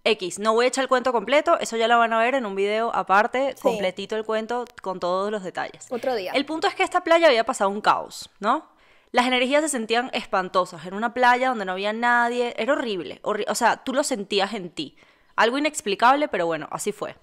X, 0.04 0.38
no 0.38 0.54
voy 0.54 0.66
a 0.66 0.68
echar 0.68 0.84
el 0.84 0.88
cuento 0.88 1.12
completo, 1.12 1.58
eso 1.60 1.78
ya 1.78 1.88
lo 1.88 1.98
van 1.98 2.14
a 2.14 2.20
ver 2.20 2.36
en 2.36 2.46
un 2.46 2.56
video 2.56 2.94
aparte, 2.94 3.56
completito 3.60 4.16
el 4.16 4.24
cuento 4.24 4.66
con 4.84 5.00
todos 5.00 5.32
los 5.32 5.44
detalles. 5.44 5.88
Otro 5.90 6.14
día. 6.14 6.32
El 6.34 6.46
punto 6.46 6.68
es 6.68 6.76
que 6.76 6.84
esta 6.84 7.04
playa 7.04 7.28
había 7.28 7.44
pasado 7.44 7.72
un 7.72 7.82
caos, 7.82 8.30
¿no? 8.40 8.70
Las 9.12 9.26
energías 9.26 9.64
se 9.64 9.70
sentían 9.70 10.12
espantosas. 10.14 10.86
En 10.86 10.94
una 10.94 11.14
playa 11.14 11.50
donde 11.50 11.66
no 11.66 11.72
había 11.72 11.94
nadie, 11.94 12.54
era 12.58 12.74
horrible. 12.74 13.20
o 13.24 13.56
sea, 13.56 13.78
tú 13.78 13.94
lo 13.94 14.04
sentías 14.04 14.54
en 14.54 14.70
ti. 14.70 14.96
Algo 15.36 15.58
inexplicable, 15.58 16.28
pero 16.28 16.46
bueno, 16.46 16.68
así 16.72 16.92
fue. 16.92 17.16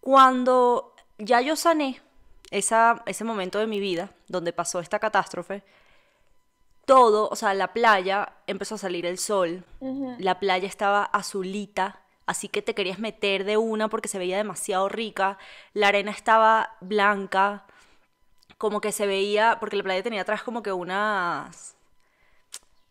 Cuando 0.00 0.94
ya 1.18 1.42
yo 1.42 1.56
sané 1.56 2.00
esa, 2.50 3.02
ese 3.04 3.24
momento 3.24 3.58
de 3.58 3.66
mi 3.66 3.80
vida 3.80 4.10
donde 4.28 4.52
pasó 4.52 4.80
esta 4.80 4.98
catástrofe, 4.98 5.62
todo, 6.84 7.28
o 7.30 7.36
sea, 7.36 7.54
la 7.54 7.72
playa 7.72 8.32
empezó 8.46 8.74
a 8.74 8.78
salir 8.78 9.06
el 9.06 9.18
sol, 9.18 9.64
la 10.18 10.40
playa 10.40 10.66
estaba 10.66 11.04
azulita, 11.04 12.00
así 12.26 12.48
que 12.48 12.62
te 12.62 12.74
querías 12.74 12.98
meter 12.98 13.44
de 13.44 13.56
una 13.56 13.88
porque 13.88 14.08
se 14.08 14.18
veía 14.18 14.36
demasiado 14.36 14.88
rica, 14.88 15.38
la 15.74 15.88
arena 15.88 16.10
estaba 16.10 16.76
blanca, 16.80 17.64
como 18.58 18.80
que 18.80 18.92
se 18.92 19.06
veía, 19.06 19.58
porque 19.58 19.76
la 19.76 19.82
playa 19.82 20.02
tenía 20.02 20.22
atrás 20.22 20.42
como 20.42 20.62
que 20.62 20.72
unas... 20.72 21.76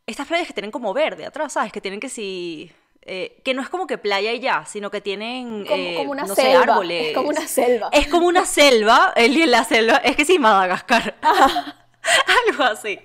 Estas 0.05 0.27
playas 0.27 0.47
que 0.47 0.53
tienen 0.53 0.71
como 0.71 0.93
verde 0.93 1.25
atrás, 1.25 1.53
¿sabes? 1.53 1.71
Que 1.71 1.79
tienen 1.79 1.99
que 1.99 2.09
si... 2.09 2.71
Eh, 3.03 3.41
que 3.43 3.53
no 3.53 3.61
es 3.61 3.69
como 3.69 3.87
que 3.87 3.97
playa 3.97 4.33
y 4.33 4.41
ya, 4.41 4.65
sino 4.65 4.91
que 4.91 5.01
tienen 5.01 5.65
como, 5.65 5.81
eh, 5.81 6.05
una 6.07 6.23
no 6.23 6.35
selva. 6.35 6.51
Sé, 6.51 6.71
árboles. 6.71 7.07
Es 7.07 7.15
como 7.15 7.29
una 7.29 7.47
selva. 7.47 7.89
Es 7.93 8.07
como 8.07 8.27
una 8.27 8.45
selva, 8.45 9.13
el 9.15 9.49
la 9.49 9.63
selva, 9.63 9.97
es 9.97 10.15
que 10.15 10.25
sí, 10.25 10.37
Madagascar. 10.37 11.15
Algo 12.47 12.63
así. 12.63 12.99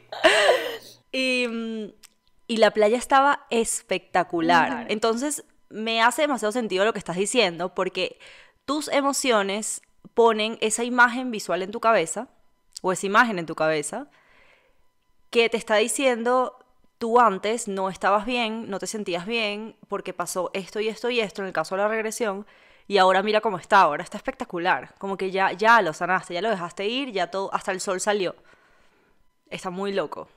Y, 1.12 1.46
la 2.48 2.70
playa 2.70 2.96
estaba 2.96 3.46
espectacular. 3.50 4.86
Entonces, 4.88 5.44
me 5.68 6.00
hace 6.00 6.22
demasiado 6.22 6.52
sentido 6.52 6.84
lo 6.84 6.92
que 6.92 6.98
estás 6.98 7.16
diciendo, 7.16 7.74
porque 7.74 8.18
tus 8.64 8.88
emociones 8.88 9.82
ponen 10.14 10.58
esa 10.60 10.84
imagen 10.84 11.30
visual 11.30 11.62
en 11.62 11.72
tu 11.72 11.80
cabeza, 11.80 12.28
o 12.82 12.92
esa 12.92 13.06
imagen 13.06 13.38
en 13.38 13.46
tu 13.46 13.54
cabeza, 13.54 14.08
que 15.30 15.48
te 15.48 15.56
está 15.56 15.76
diciendo, 15.76 16.58
tú 16.98 17.20
antes 17.20 17.68
no 17.68 17.88
estabas 17.88 18.26
bien, 18.26 18.70
no 18.70 18.78
te 18.78 18.86
sentías 18.86 19.26
bien, 19.26 19.76
porque 19.88 20.12
pasó 20.12 20.50
esto 20.54 20.80
y 20.80 20.88
esto 20.88 21.10
y 21.10 21.20
esto 21.20 21.42
en 21.42 21.48
el 21.48 21.52
caso 21.52 21.74
de 21.74 21.82
la 21.82 21.88
regresión, 21.88 22.46
y 22.86 22.98
ahora 22.98 23.22
mira 23.22 23.40
cómo 23.40 23.58
está, 23.58 23.80
ahora 23.80 24.04
está 24.04 24.16
espectacular, 24.16 24.94
como 24.98 25.16
que 25.16 25.30
ya, 25.30 25.52
ya 25.52 25.82
lo 25.82 25.92
sanaste, 25.92 26.34
ya 26.34 26.42
lo 26.42 26.50
dejaste 26.50 26.86
ir, 26.86 27.10
ya 27.10 27.30
todo, 27.30 27.52
hasta 27.52 27.72
el 27.72 27.80
sol 27.80 28.00
salió. 28.00 28.36
Está 29.50 29.70
muy 29.70 29.92
loco. 29.92 30.28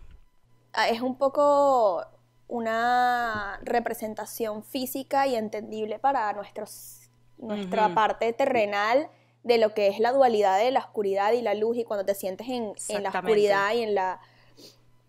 Ah, 0.74 0.90
es 0.90 1.02
un 1.02 1.18
poco 1.18 2.06
una 2.48 3.60
representación 3.64 4.64
física 4.64 5.28
y 5.28 5.36
entendible 5.36 6.00
para 6.00 6.34
nuestros, 6.34 7.10
nuestra 7.38 7.94
parte 7.94 8.34
terrenal 8.34 9.10
de 9.44 9.58
lo 9.58 9.74
que 9.74 9.88
es 9.88 10.00
la 10.00 10.12
dualidad 10.12 10.58
de 10.58 10.72
la 10.72 10.80
oscuridad 10.80 11.32
y 11.34 11.42
la 11.42 11.54
luz 11.54 11.78
y 11.78 11.84
cuando 11.84 12.06
te 12.06 12.16
sientes 12.16 12.48
en, 12.50 12.74
la 13.02 13.10
oscuridad 13.10 13.74
y 13.74 13.84
en 13.84 13.96
la 13.96 14.20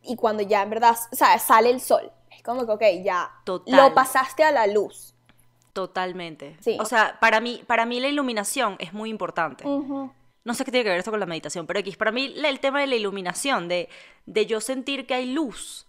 y 0.03 0.17
cuando 0.17 0.43
ya 0.43 0.63
en 0.63 0.71
verdad 0.71 0.97
sale 1.13 1.71
el 1.71 1.81
sol. 1.81 2.13
Es 2.31 2.43
como 2.43 2.65
que 2.65 2.73
ok 2.73 3.03
ya 3.03 3.31
lo 3.67 3.95
pasaste 3.95 4.45
a 4.45 4.53
la 4.53 4.67
luz. 4.67 5.15
Totalmente. 5.73 6.59
O 6.79 6.85
sea 6.85 7.19
para 7.21 7.41
mí 7.41 7.65
para 7.67 7.87
mí 7.87 8.01
la 8.01 8.09
iluminación 8.09 8.77
es 8.79 8.93
muy 8.93 9.11
importante 9.11 9.65
no 10.45 10.55
sé 10.55 10.65
qué 10.65 10.71
tiene 10.71 10.85
que 10.85 10.91
ver 10.91 10.99
esto 10.99 11.11
con 11.11 11.21
la 11.21 11.27
meditación, 11.27 11.67
pero 11.67 11.81
X, 11.81 11.97
para 11.97 12.13
mí 12.13 12.35
el 12.37 12.61
tema 12.61 12.81
de 12.81 12.87
la 12.87 12.97
iluminación, 12.97 13.69
de, 13.69 13.89
de 14.27 14.47
yo 14.47 14.61
sentir 14.61 15.07
que 15.07 15.15
hay 15.15 15.27
luz, 15.27 15.87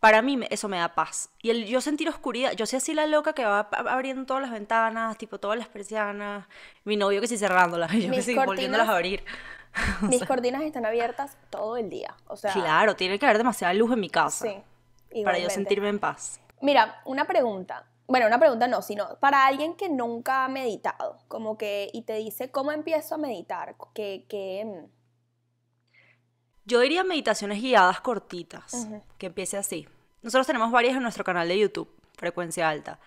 para 0.00 0.20
mí 0.20 0.38
eso 0.50 0.68
me 0.68 0.76
da 0.76 0.94
paz. 0.94 1.30
Y 1.40 1.48
el 1.48 1.64
yo 1.64 1.80
sentir 1.80 2.08
oscuridad, 2.10 2.52
yo 2.52 2.66
soy 2.66 2.76
así 2.76 2.92
la 2.92 3.06
loca 3.06 3.32
que 3.32 3.44
va 3.44 3.68
abriendo 3.86 4.26
todas 4.26 4.42
las 4.42 4.50
ventanas, 4.50 5.16
tipo 5.16 5.38
todas 5.38 5.58
las 5.58 5.68
persianas, 5.68 6.46
mi 6.84 6.96
novio 6.96 7.22
que 7.22 7.26
sí 7.26 7.38
cerrándolas, 7.38 7.90
yo 7.94 8.10
que 8.10 8.20
sí 8.20 8.34
volviéndolas 8.34 8.88
a 8.88 8.96
abrir. 8.96 9.24
Mis 10.02 10.24
cortinas 10.24 10.62
están 10.62 10.84
abiertas 10.86 11.36
todo 11.50 11.76
el 11.78 11.88
día, 11.88 12.14
o 12.26 12.36
sea... 12.36 12.52
Claro, 12.52 12.94
tiene 12.94 13.18
que 13.18 13.24
haber 13.24 13.38
demasiada 13.38 13.72
luz 13.74 13.92
en 13.92 14.00
mi 14.00 14.10
casa. 14.10 14.46
Sí, 15.10 15.24
Para 15.24 15.38
yo 15.38 15.50
sentirme 15.50 15.88
en 15.88 15.98
paz. 15.98 16.38
Mira, 16.60 17.00
una 17.06 17.24
pregunta 17.24 17.84
bueno, 18.06 18.26
una 18.26 18.38
pregunta 18.38 18.68
no, 18.68 18.82
sino 18.82 19.18
para 19.20 19.46
alguien 19.46 19.74
que 19.74 19.88
nunca 19.88 20.44
ha 20.44 20.48
meditado, 20.48 21.18
como 21.28 21.56
que, 21.56 21.90
y 21.92 22.02
te 22.02 22.14
dice, 22.14 22.50
¿cómo 22.50 22.72
empiezo 22.72 23.14
a 23.14 23.18
meditar? 23.18 23.76
Que, 23.94 24.64
mm? 24.64 24.90
Yo 26.66 26.80
diría 26.80 27.04
meditaciones 27.04 27.60
guiadas 27.60 28.00
cortitas, 28.00 28.88
que 29.18 29.26
empiece 29.26 29.56
así. 29.56 29.88
Nosotros 30.22 30.46
tenemos 30.46 30.70
varias 30.70 30.96
en 30.96 31.02
nuestro 31.02 31.24
canal 31.24 31.48
de 31.48 31.58
YouTube, 31.58 31.90
Frecuencia 32.16 32.68
Alta. 32.68 32.98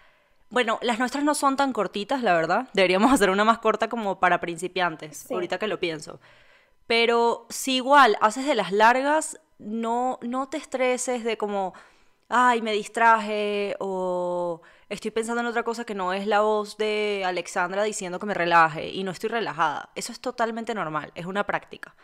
Bueno, 0.49 0.79
las 0.81 0.99
nuestras 0.99 1.23
no 1.23 1.35
son 1.35 1.57
tan 1.57 1.73
cortitas, 1.73 2.23
la 2.23 2.33
verdad. 2.33 2.69
Deberíamos 2.73 3.11
hacer 3.13 3.29
una 3.29 3.43
más 3.43 3.59
corta 3.59 3.89
como 3.89 4.19
para 4.19 4.39
principiantes, 4.39 5.29
ahorita 5.31 5.57
que 5.59 5.67
lo 5.67 5.79
pienso. 5.79 6.19
Pero 6.85 7.45
si 7.49 7.75
igual 7.75 8.17
haces 8.21 8.45
de 8.45 8.55
las 8.55 8.71
largas, 8.71 9.39
no, 9.59 10.19
no 10.21 10.49
te 10.49 10.57
estreses 10.57 11.23
de 11.23 11.37
como, 11.37 11.73
ay, 12.29 12.61
me 12.61 12.71
distraje 12.71 13.75
o 13.79 14.61
estoy 14.89 15.11
pensando 15.11 15.41
en 15.41 15.47
otra 15.47 15.63
cosa 15.63 15.85
que 15.85 15.95
no 15.95 16.13
es 16.13 16.27
la 16.27 16.41
voz 16.41 16.77
de 16.77 17.23
Alexandra 17.25 17.83
diciendo 17.83 18.19
que 18.19 18.25
me 18.25 18.33
relaje 18.33 18.89
y 18.89 19.03
no 19.03 19.11
estoy 19.11 19.29
relajada. 19.29 19.89
Eso 19.95 20.11
es 20.11 20.19
totalmente 20.19 20.73
normal, 20.73 21.11
es 21.15 21.25
una 21.25 21.45
práctica. 21.45 21.95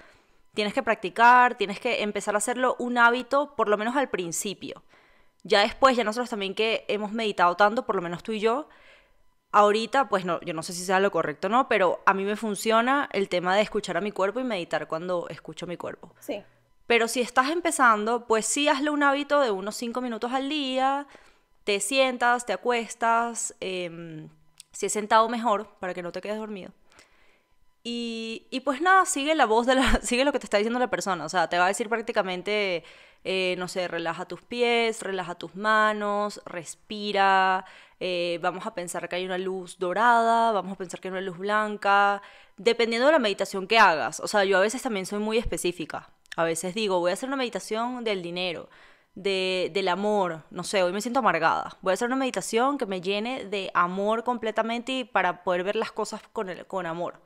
Tienes 0.54 0.74
que 0.74 0.84
practicar, 0.84 1.56
tienes 1.56 1.80
que 1.80 2.04
empezar 2.04 2.36
a 2.36 2.38
hacerlo 2.38 2.76
un 2.80 2.98
hábito, 2.98 3.56
por 3.56 3.70
lo 3.70 3.78
menos 3.78 3.96
al 3.96 4.10
principio. 4.10 4.84
Ya 5.44 5.62
después, 5.62 5.98
ya 5.98 6.04
nosotros 6.04 6.30
también 6.30 6.56
que 6.56 6.86
hemos 6.88 7.12
meditado 7.12 7.56
tanto, 7.56 7.86
por 7.86 7.96
lo 7.96 8.02
menos 8.02 8.24
tú 8.24 8.32
y 8.32 8.40
yo, 8.40 8.70
ahorita, 9.52 10.10
pues 10.10 10.26
no, 10.26 10.40
yo 10.42 10.54
no 10.54 10.64
sé 10.64 10.74
si 10.74 10.86
sea 10.86 11.00
lo 11.00 11.12
correcto 11.12 11.48
o 11.48 11.50
no, 11.50 11.68
pero 11.68 12.02
a 12.06 12.14
mí 12.14 12.24
me 12.24 12.36
funciona 12.36 13.10
el 13.14 13.30
tema 13.30 13.56
de 13.56 13.62
escuchar 13.62 13.98
a 13.98 14.02
mi 14.02 14.12
cuerpo 14.12 14.40
y 14.40 14.44
meditar 14.44 14.88
cuando 14.88 15.28
escucho 15.30 15.66
a 15.66 15.70
mi 15.70 15.78
cuerpo. 15.78 16.14
Sí. 16.20 16.44
Pero 16.88 17.08
si 17.08 17.22
estás 17.22 17.50
empezando, 17.50 18.28
pues 18.28 18.46
sí 18.46 18.68
hazle 18.68 18.90
un 18.90 19.04
hábito 19.04 19.40
de 19.40 19.52
unos 19.52 19.76
5 19.76 20.02
minutos 20.02 20.32
al 20.34 20.50
día, 20.50 21.08
te 21.64 21.80
sientas, 21.80 22.46
te 22.46 22.54
acuestas, 22.54 23.56
em, 23.60 24.30
si 24.72 24.86
es 24.88 24.94
sentado 24.94 25.30
mejor 25.30 25.76
para 25.80 25.94
que 25.94 26.02
no 26.02 26.12
te 26.12 26.22
quedes 26.22 26.38
dormido. 26.38 26.72
Y, 27.84 28.48
y 28.50 28.62
pues 28.62 28.82
nada, 28.82 29.06
sigue 29.06 29.36
la 29.36 29.46
voz 29.46 29.66
de 29.68 29.76
la, 29.76 29.84
sigue 30.02 30.26
lo 30.26 30.32
que 30.32 30.40
te 30.40 30.46
está 30.46 30.58
diciendo 30.58 30.80
la 30.80 30.90
persona, 30.90 31.26
o 31.26 31.30
sea, 31.30 31.50
te 31.50 31.58
va 31.58 31.66
a 31.66 31.68
decir 31.68 31.90
prácticamente, 31.90 32.84
eh, 33.26 33.56
no 33.58 33.68
sé, 33.68 33.88
relaja 33.88 34.26
tus 34.26 34.42
pies, 34.42 35.02
relaja 35.02 35.36
tus 35.36 35.56
manos, 35.56 36.42
respira, 36.46 37.66
eh, 38.00 38.40
vamos 38.42 38.66
a 38.66 38.74
pensar 38.74 39.08
que 39.10 39.18
hay 39.18 39.26
una 39.26 39.38
luz 39.38 39.80
dorada, 39.80 40.52
vamos 40.52 40.74
a 40.74 40.76
pensar 40.76 41.00
que 41.00 41.08
hay 41.10 41.14
una 41.14 41.22
luz 41.22 41.38
blanca, 41.38 42.22
dependiendo 42.58 43.08
de 43.08 43.14
la 43.14 43.20
meditación 43.20 43.68
que 43.68 43.80
hagas. 43.80 44.20
O 44.20 44.28
sea, 44.28 44.44
yo 44.46 44.58
a 44.58 44.62
veces 44.62 44.82
también 44.82 45.06
soy 45.06 45.20
muy 45.20 45.38
específica. 45.38 46.10
A 46.36 46.44
veces 46.44 46.74
digo, 46.74 47.00
voy 47.00 47.12
a 47.12 47.14
hacer 47.14 47.30
una 47.30 47.38
meditación 47.38 48.04
del 48.04 48.22
dinero, 48.22 48.70
de, 49.16 49.72
del 49.74 49.88
amor. 49.88 50.44
No 50.50 50.64
sé, 50.64 50.84
hoy 50.84 50.92
me 50.92 51.02
siento 51.02 51.20
amargada. 51.20 51.78
Voy 51.82 51.92
a 51.92 51.94
hacer 51.94 52.08
una 52.08 52.16
meditación 52.16 52.78
que 52.78 52.86
me 52.86 53.02
llene 53.02 53.46
de 53.46 53.72
amor 53.74 54.24
completamente 54.24 54.92
y 54.92 55.04
para 55.04 55.44
poder 55.44 55.64
ver 55.64 55.76
las 55.76 55.92
cosas 55.92 56.22
con, 56.34 56.50
el, 56.50 56.66
con 56.66 56.86
amor. 56.86 57.20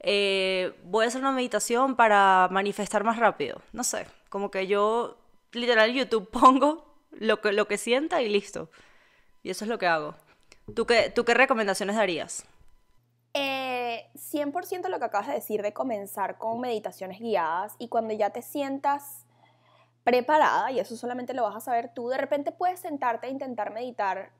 Eh, 0.00 0.78
voy 0.84 1.04
a 1.04 1.08
hacer 1.08 1.20
una 1.20 1.32
meditación 1.32 1.96
para 1.96 2.48
manifestar 2.50 3.04
más 3.04 3.18
rápido. 3.18 3.60
No 3.72 3.84
sé, 3.84 4.06
como 4.28 4.50
que 4.50 4.66
yo 4.66 5.18
literal 5.52 5.92
YouTube 5.92 6.30
pongo 6.30 6.84
lo 7.10 7.40
que, 7.40 7.52
lo 7.52 7.66
que 7.66 7.78
sienta 7.78 8.22
y 8.22 8.28
listo. 8.28 8.70
Y 9.42 9.50
eso 9.50 9.64
es 9.64 9.68
lo 9.68 9.78
que 9.78 9.86
hago. 9.86 10.14
¿Tú 10.74 10.86
qué, 10.86 11.10
tú 11.10 11.24
qué 11.24 11.34
recomendaciones 11.34 11.96
darías? 11.96 12.44
Eh, 13.34 14.10
100% 14.14 14.88
lo 14.88 14.98
que 14.98 15.04
acabas 15.04 15.28
de 15.28 15.34
decir 15.34 15.62
de 15.62 15.72
comenzar 15.72 16.38
con 16.38 16.60
meditaciones 16.60 17.20
guiadas 17.20 17.74
y 17.78 17.88
cuando 17.88 18.14
ya 18.14 18.30
te 18.30 18.42
sientas 18.42 19.25
preparada, 20.06 20.70
y 20.70 20.78
eso 20.78 20.96
solamente 20.96 21.34
lo 21.34 21.42
vas 21.42 21.56
a 21.56 21.60
saber 21.60 21.92
tú, 21.92 22.08
de 22.08 22.16
repente 22.16 22.52
puedes 22.52 22.78
sentarte 22.78 23.26
e 23.26 23.30
intentar 23.30 23.72
meditar 23.72 24.30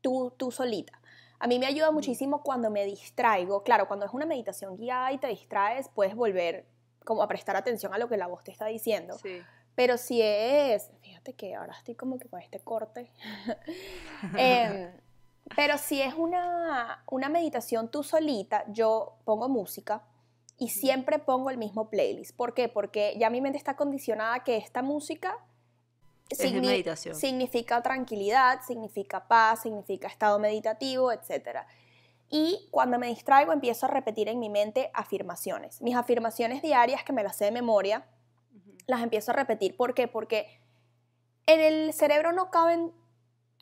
tú, 0.00 0.32
tú 0.38 0.50
solita. 0.50 0.98
A 1.38 1.46
mí 1.46 1.58
me 1.58 1.66
ayuda 1.66 1.90
muchísimo 1.90 2.42
cuando 2.42 2.70
me 2.70 2.86
distraigo. 2.86 3.62
Claro, 3.62 3.86
cuando 3.88 4.06
es 4.06 4.14
una 4.14 4.24
meditación 4.24 4.74
guiada 4.78 5.12
y 5.12 5.18
te 5.18 5.26
distraes, 5.26 5.90
puedes 5.90 6.14
volver 6.14 6.64
como 7.04 7.22
a 7.22 7.28
prestar 7.28 7.56
atención 7.56 7.92
a 7.92 7.98
lo 7.98 8.08
que 8.08 8.16
la 8.16 8.26
voz 8.26 8.42
te 8.42 8.52
está 8.52 8.64
diciendo. 8.66 9.18
Sí. 9.18 9.42
Pero 9.74 9.98
si 9.98 10.22
es, 10.22 10.90
fíjate 11.02 11.34
que 11.34 11.56
ahora 11.56 11.74
estoy 11.76 11.94
como 11.94 12.18
que 12.18 12.30
con 12.30 12.40
este 12.40 12.60
corte. 12.60 13.12
Em, 14.38 14.92
pero 15.54 15.76
si 15.76 16.00
es 16.00 16.14
una, 16.14 17.04
una 17.10 17.28
meditación 17.28 17.90
tú 17.90 18.02
solita, 18.02 18.64
yo 18.68 19.18
pongo 19.26 19.50
música 19.50 20.04
y 20.62 20.68
siempre 20.68 21.18
pongo 21.18 21.50
el 21.50 21.58
mismo 21.58 21.90
playlist. 21.90 22.36
¿Por 22.36 22.54
qué? 22.54 22.68
Porque 22.68 23.16
ya 23.18 23.30
mi 23.30 23.40
mente 23.40 23.58
está 23.58 23.74
condicionada 23.74 24.44
que 24.44 24.56
esta 24.56 24.80
música 24.80 25.36
signi 26.30 26.68
meditación. 26.68 27.16
significa 27.16 27.82
tranquilidad, 27.82 28.60
significa 28.64 29.26
paz, 29.26 29.62
significa 29.62 30.06
estado 30.06 30.38
meditativo, 30.38 31.10
etc. 31.10 31.66
Y 32.28 32.68
cuando 32.70 32.96
me 33.00 33.08
distraigo 33.08 33.52
empiezo 33.52 33.86
a 33.86 33.88
repetir 33.88 34.28
en 34.28 34.38
mi 34.38 34.50
mente 34.50 34.92
afirmaciones. 34.94 35.82
Mis 35.82 35.96
afirmaciones 35.96 36.62
diarias 36.62 37.02
que 37.02 37.12
me 37.12 37.24
las 37.24 37.34
sé 37.34 37.46
de 37.46 37.50
memoria, 37.50 38.06
las 38.86 39.02
empiezo 39.02 39.32
a 39.32 39.34
repetir. 39.34 39.76
¿Por 39.76 39.94
qué? 39.94 40.06
Porque 40.06 40.46
en 41.46 41.58
el 41.58 41.92
cerebro 41.92 42.30
no 42.30 42.52
caben, 42.52 42.92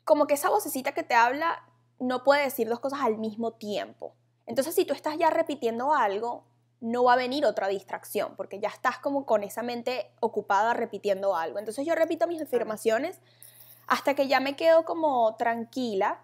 como 0.03 0.27
que 0.27 0.35
esa 0.35 0.51
vocecita 0.51 0.91
que 0.91 1.01
te 1.01 1.15
habla 1.15 1.67
no 1.97 2.23
puede 2.23 2.43
decir 2.43 2.69
dos 2.69 2.79
cosas 2.79 2.99
al 3.01 3.17
mismo 3.17 3.53
tiempo. 3.53 4.13
Entonces, 4.45 4.75
si 4.75 4.85
tú 4.85 4.93
estás 4.93 5.17
ya 5.17 5.31
repitiendo 5.31 5.95
algo, 5.95 6.50
no 6.81 7.03
va 7.03 7.13
a 7.13 7.15
venir 7.15 7.45
otra 7.45 7.67
distracción, 7.67 8.35
porque 8.35 8.59
ya 8.59 8.69
estás 8.69 8.97
como 8.97 9.25
con 9.25 9.43
esa 9.43 9.61
mente 9.61 10.11
ocupada 10.19 10.73
repitiendo 10.73 11.35
algo. 11.35 11.59
Entonces, 11.59 11.85
yo 11.85 11.95
repito 11.95 12.27
mis 12.27 12.41
afirmaciones 12.41 13.19
hasta 13.87 14.15
que 14.15 14.27
ya 14.27 14.39
me 14.39 14.55
quedo 14.55 14.83
como 14.83 15.35
tranquila. 15.35 16.19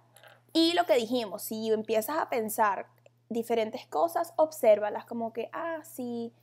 Y 0.53 0.73
lo 0.73 0.85
que 0.85 0.95
dijimos, 0.95 1.43
si 1.43 1.71
empiezas 1.71 2.17
a 2.17 2.29
pensar 2.29 2.87
diferentes 3.29 3.85
cosas, 3.85 4.33
obsérvalas 4.35 5.05
como 5.05 5.31
que, 5.31 5.49
ah, 5.53 5.79
sí, 5.83 6.33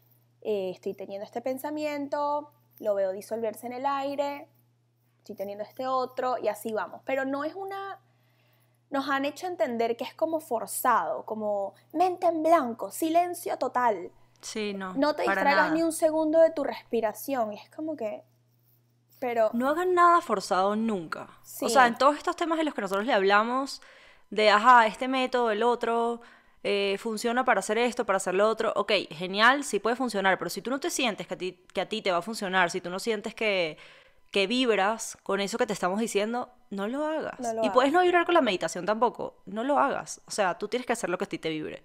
eh, 0.43 0.71
estoy 0.71 0.95
teniendo 0.95 1.25
este 1.25 1.41
pensamiento, 1.41 2.51
lo 2.79 2.95
veo 2.95 3.11
disolverse 3.11 3.67
en 3.67 3.73
el 3.73 3.87
aire, 3.87 4.47
estoy 5.19 5.35
teniendo 5.35 5.65
este 5.65 5.89
otro, 5.89 6.39
y 6.39 6.49
así 6.49 6.73
vamos. 6.73 7.01
Pero 7.05 7.25
no 7.25 7.43
es 7.43 7.55
una 7.55 7.99
nos 8.95 9.09
han 9.09 9.25
hecho 9.25 9.49
entender 9.49 9.97
que 9.97 10.05
es 10.05 10.15
como 10.15 10.39
forzado, 10.39 11.25
como 11.25 11.75
mente 11.93 12.29
en 12.29 12.45
blanco, 12.45 12.93
silencio 12.93 13.59
total. 13.59 14.13
Sí, 14.41 14.73
no. 14.73 14.95
No 14.95 15.17
te 15.17 15.23
distraigas 15.23 15.73
ni 15.73 15.83
un 15.83 15.93
segundo 15.93 16.39
de 16.41 16.51
tu 16.53 16.63
respiración. 16.63 17.53
es 17.53 17.69
como 17.71 17.97
que. 17.97 18.23
Pero. 19.19 19.51
No 19.53 19.69
hagan 19.69 19.95
nada 19.95 20.21
forzado 20.21 20.77
nunca. 20.77 21.29
O 21.61 21.69
sea, 21.69 21.89
en 21.89 21.99
todos 21.99 22.17
estos 22.17 22.37
temas 22.37 22.57
de 22.57 22.63
los 22.63 22.73
que 22.73 22.83
nosotros 22.83 23.05
le 23.05 23.13
hablamos, 23.13 23.83
de 24.31 24.51
ajá, 24.51 24.87
este 24.87 25.09
método, 25.09 25.51
el 25.51 25.65
otro, 25.65 26.21
eh, 26.63 26.97
funciona 26.99 27.45
para 27.45 27.59
hacer 27.59 27.79
esto, 27.79 28.07
para 28.07 28.19
hacer 28.19 28.35
lo 28.35 28.49
otro. 28.49 28.73
Ok, 28.77 28.93
genial, 29.11 29.65
sí 29.65 29.81
puede 29.81 29.97
funcionar, 29.97 30.39
pero 30.39 30.51
si 30.51 30.63
tú 30.63 30.71
no 30.71 30.79
te 30.79 30.91
sientes 30.91 31.27
que 31.27 31.35
a 31.35 31.39
ti, 31.39 31.65
que 31.73 31.81
a 31.81 31.89
ti 31.89 32.01
te 32.01 32.13
va 32.13 32.19
a 32.19 32.23
funcionar, 32.23 32.71
si 32.71 32.81
tú 32.81 32.91
no 32.91 33.01
sientes 33.01 33.35
que 33.35 33.77
que 34.35 34.49
vibras 34.49 35.17
con 35.23 35.41
eso 35.41 35.59
que 35.59 35.67
te 35.67 35.73
estamos 35.73 36.01
diciendo, 36.01 36.51
no 36.71 36.89
lo 36.89 37.07
hagas. 37.07 37.39
y 37.63 37.71
puedes 37.71 37.93
no 37.93 38.01
vibrar 38.01 38.27
con 38.27 38.35
la 38.35 38.41
meditación 38.41 38.85
tampoco, 38.85 39.41
no 39.47 39.63
lo 39.63 39.79
hagas. 39.79 40.23
O 40.27 40.33
sea, 40.33 40.59
tú 40.59 40.67
tienes 40.67 40.89
que 40.89 40.93
hacer 40.93 41.09
lo 41.09 41.19
que 41.19 41.25
a 41.25 41.29
ti 41.29 41.39
te 41.39 41.51
vibre. 41.51 41.85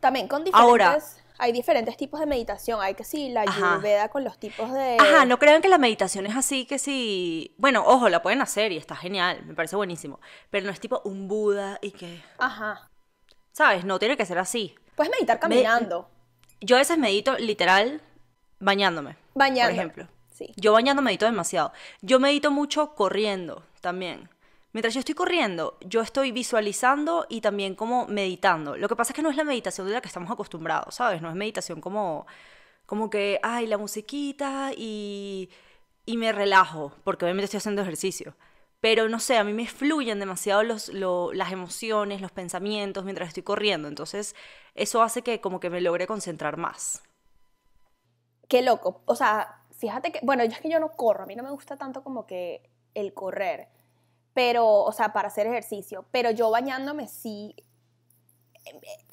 También 0.00 0.26
con 0.26 0.42
diferentes... 0.42 0.68
Ahora, 0.68 0.98
hay 1.38 1.52
diferentes 1.52 1.96
tipos 1.96 2.18
de 2.18 2.26
meditación. 2.26 2.80
Hay 2.82 2.94
que 2.94 3.04
sí, 3.04 3.28
la 3.28 3.42
ayurveda 3.42 4.08
con 4.08 4.24
los 4.24 4.36
tipos 4.36 4.72
de... 4.72 4.96
Ajá, 4.98 5.26
no 5.26 5.38
crean 5.38 5.62
que 5.62 5.68
la 5.68 5.78
meditación 5.78 6.26
es 6.26 6.34
así, 6.34 6.66
que 6.66 6.80
sí... 6.80 7.54
Bueno, 7.56 7.84
ojo, 7.86 8.08
la 8.08 8.20
pueden 8.20 8.42
hacer 8.42 8.72
y 8.72 8.78
está 8.78 8.96
genial, 8.96 9.44
me 9.46 9.54
parece 9.54 9.76
buenísimo. 9.76 10.18
Pero 10.50 10.66
no 10.66 10.72
es 10.72 10.80
tipo 10.80 11.02
un 11.04 11.28
Buda 11.28 11.78
y 11.82 11.92
que... 11.92 12.20
Ajá. 12.38 12.90
¿Sabes? 13.52 13.84
No 13.84 14.00
tiene 14.00 14.16
que 14.16 14.26
ser 14.26 14.38
así. 14.38 14.74
Puedes 14.96 15.12
meditar 15.12 15.38
caminando. 15.38 16.10
Yo 16.60 16.74
a 16.74 16.80
veces 16.80 16.98
medito 16.98 17.38
literal 17.38 18.02
bañándome. 18.58 19.16
Bañando. 19.34 19.70
Por 19.70 19.78
ejemplo. 19.78 20.15
Yo 20.56 20.72
bañando 20.72 21.02
medito 21.02 21.24
demasiado. 21.24 21.72
Yo 22.02 22.20
medito 22.20 22.50
mucho 22.50 22.94
corriendo 22.94 23.64
también. 23.80 24.28
Mientras 24.72 24.92
yo 24.92 25.00
estoy 25.00 25.14
corriendo, 25.14 25.78
yo 25.80 26.02
estoy 26.02 26.32
visualizando 26.32 27.26
y 27.30 27.40
también 27.40 27.74
como 27.74 28.06
meditando. 28.08 28.76
Lo 28.76 28.88
que 28.88 28.96
pasa 28.96 29.12
es 29.12 29.16
que 29.16 29.22
no 29.22 29.30
es 29.30 29.36
la 29.36 29.44
meditación 29.44 29.86
de 29.86 29.94
la 29.94 30.00
que 30.02 30.08
estamos 30.08 30.30
acostumbrados, 30.30 30.96
¿sabes? 30.96 31.22
No 31.22 31.30
es 31.30 31.34
meditación 31.34 31.80
como, 31.80 32.26
como 32.84 33.08
que, 33.08 33.40
ay, 33.42 33.66
la 33.66 33.78
musiquita 33.78 34.72
y, 34.76 35.48
y 36.04 36.18
me 36.18 36.30
relajo, 36.32 36.92
porque 37.04 37.24
obviamente 37.24 37.46
estoy 37.46 37.58
haciendo 37.58 37.80
ejercicio. 37.80 38.36
Pero 38.80 39.08
no 39.08 39.18
sé, 39.18 39.38
a 39.38 39.44
mí 39.44 39.52
me 39.52 39.66
fluyen 39.66 40.20
demasiado 40.20 40.62
los, 40.62 40.90
las 40.92 41.52
emociones, 41.52 42.20
los 42.20 42.30
pensamientos 42.30 43.04
mientras 43.04 43.28
estoy 43.28 43.42
corriendo. 43.42 43.88
Entonces, 43.88 44.34
eso 44.74 45.02
hace 45.02 45.22
que 45.22 45.40
como 45.40 45.58
que 45.58 45.70
me 45.70 45.80
logre 45.80 46.06
concentrar 46.06 46.56
más. 46.56 47.02
Qué 48.48 48.62
loco. 48.62 49.02
O 49.06 49.16
sea, 49.16 49.62
fíjate 49.76 50.12
que, 50.12 50.20
bueno, 50.22 50.44
yo 50.44 50.52
es 50.52 50.60
que 50.60 50.68
yo 50.68 50.80
no 50.80 50.92
corro, 50.92 51.24
a 51.24 51.26
mí 51.26 51.36
no 51.36 51.42
me 51.42 51.50
gusta 51.50 51.76
tanto 51.76 52.02
como 52.02 52.26
que 52.26 52.68
el 52.94 53.14
correr, 53.14 53.68
pero, 54.34 54.82
o 54.82 54.92
sea, 54.92 55.12
para 55.12 55.28
hacer 55.28 55.46
ejercicio, 55.46 56.04
pero 56.10 56.30
yo 56.30 56.50
bañándome 56.50 57.08
sí, 57.08 57.54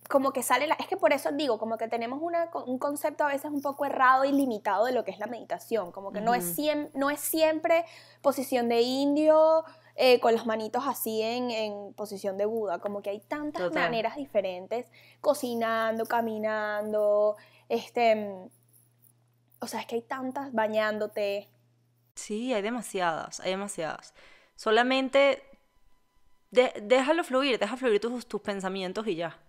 como 0.09 0.31
que 0.31 0.43
sale 0.43 0.67
la, 0.67 0.75
es 0.75 0.87
que 0.87 0.97
por 0.97 1.13
eso 1.13 1.31
digo, 1.31 1.57
como 1.57 1.77
que 1.77 1.87
tenemos 1.87 2.19
una, 2.21 2.49
un 2.65 2.77
concepto 2.77 3.23
a 3.23 3.27
veces 3.27 3.51
un 3.51 3.61
poco 3.61 3.85
errado 3.85 4.25
y 4.25 4.31
limitado 4.31 4.85
de 4.85 4.91
lo 4.91 5.03
que 5.03 5.11
es 5.11 5.19
la 5.19 5.27
meditación, 5.27 5.91
como 5.91 6.11
que 6.11 6.21
no, 6.21 6.33
es 6.33 6.57
no 6.93 7.09
es 7.09 7.19
siempre 7.19 7.85
posición 8.21 8.69
de 8.69 8.81
indio, 8.81 9.63
eh, 9.95 10.19
con 10.19 10.33
las 10.33 10.47
manitos 10.47 10.85
así 10.87 11.21
en, 11.21 11.51
en, 11.51 11.93
posición 11.93 12.35
de 12.37 12.45
Buda, 12.45 12.79
como 12.79 13.03
que 13.03 13.11
hay 13.11 13.19
tantas 13.19 13.71
maneras 13.73 14.15
diferentes, 14.15 14.91
cocinando, 15.21 16.05
caminando, 16.05 17.35
este 17.69 18.49
o 19.63 19.67
sea, 19.67 19.79
es 19.79 19.85
que 19.85 19.95
hay 19.95 20.01
tantas 20.01 20.51
bañándote. 20.53 21.49
Sí, 22.15 22.53
hay 22.53 22.61
demasiadas, 22.61 23.39
hay 23.39 23.51
demasiadas. 23.51 24.13
Solamente 24.55 25.41
déjalo 26.51 27.23
fluir, 27.23 27.57
deja 27.57 27.77
fluir 27.77 27.99
tus, 27.99 28.27
tus 28.27 28.41
pensamientos 28.41 29.07
y 29.07 29.15
ya. 29.15 29.39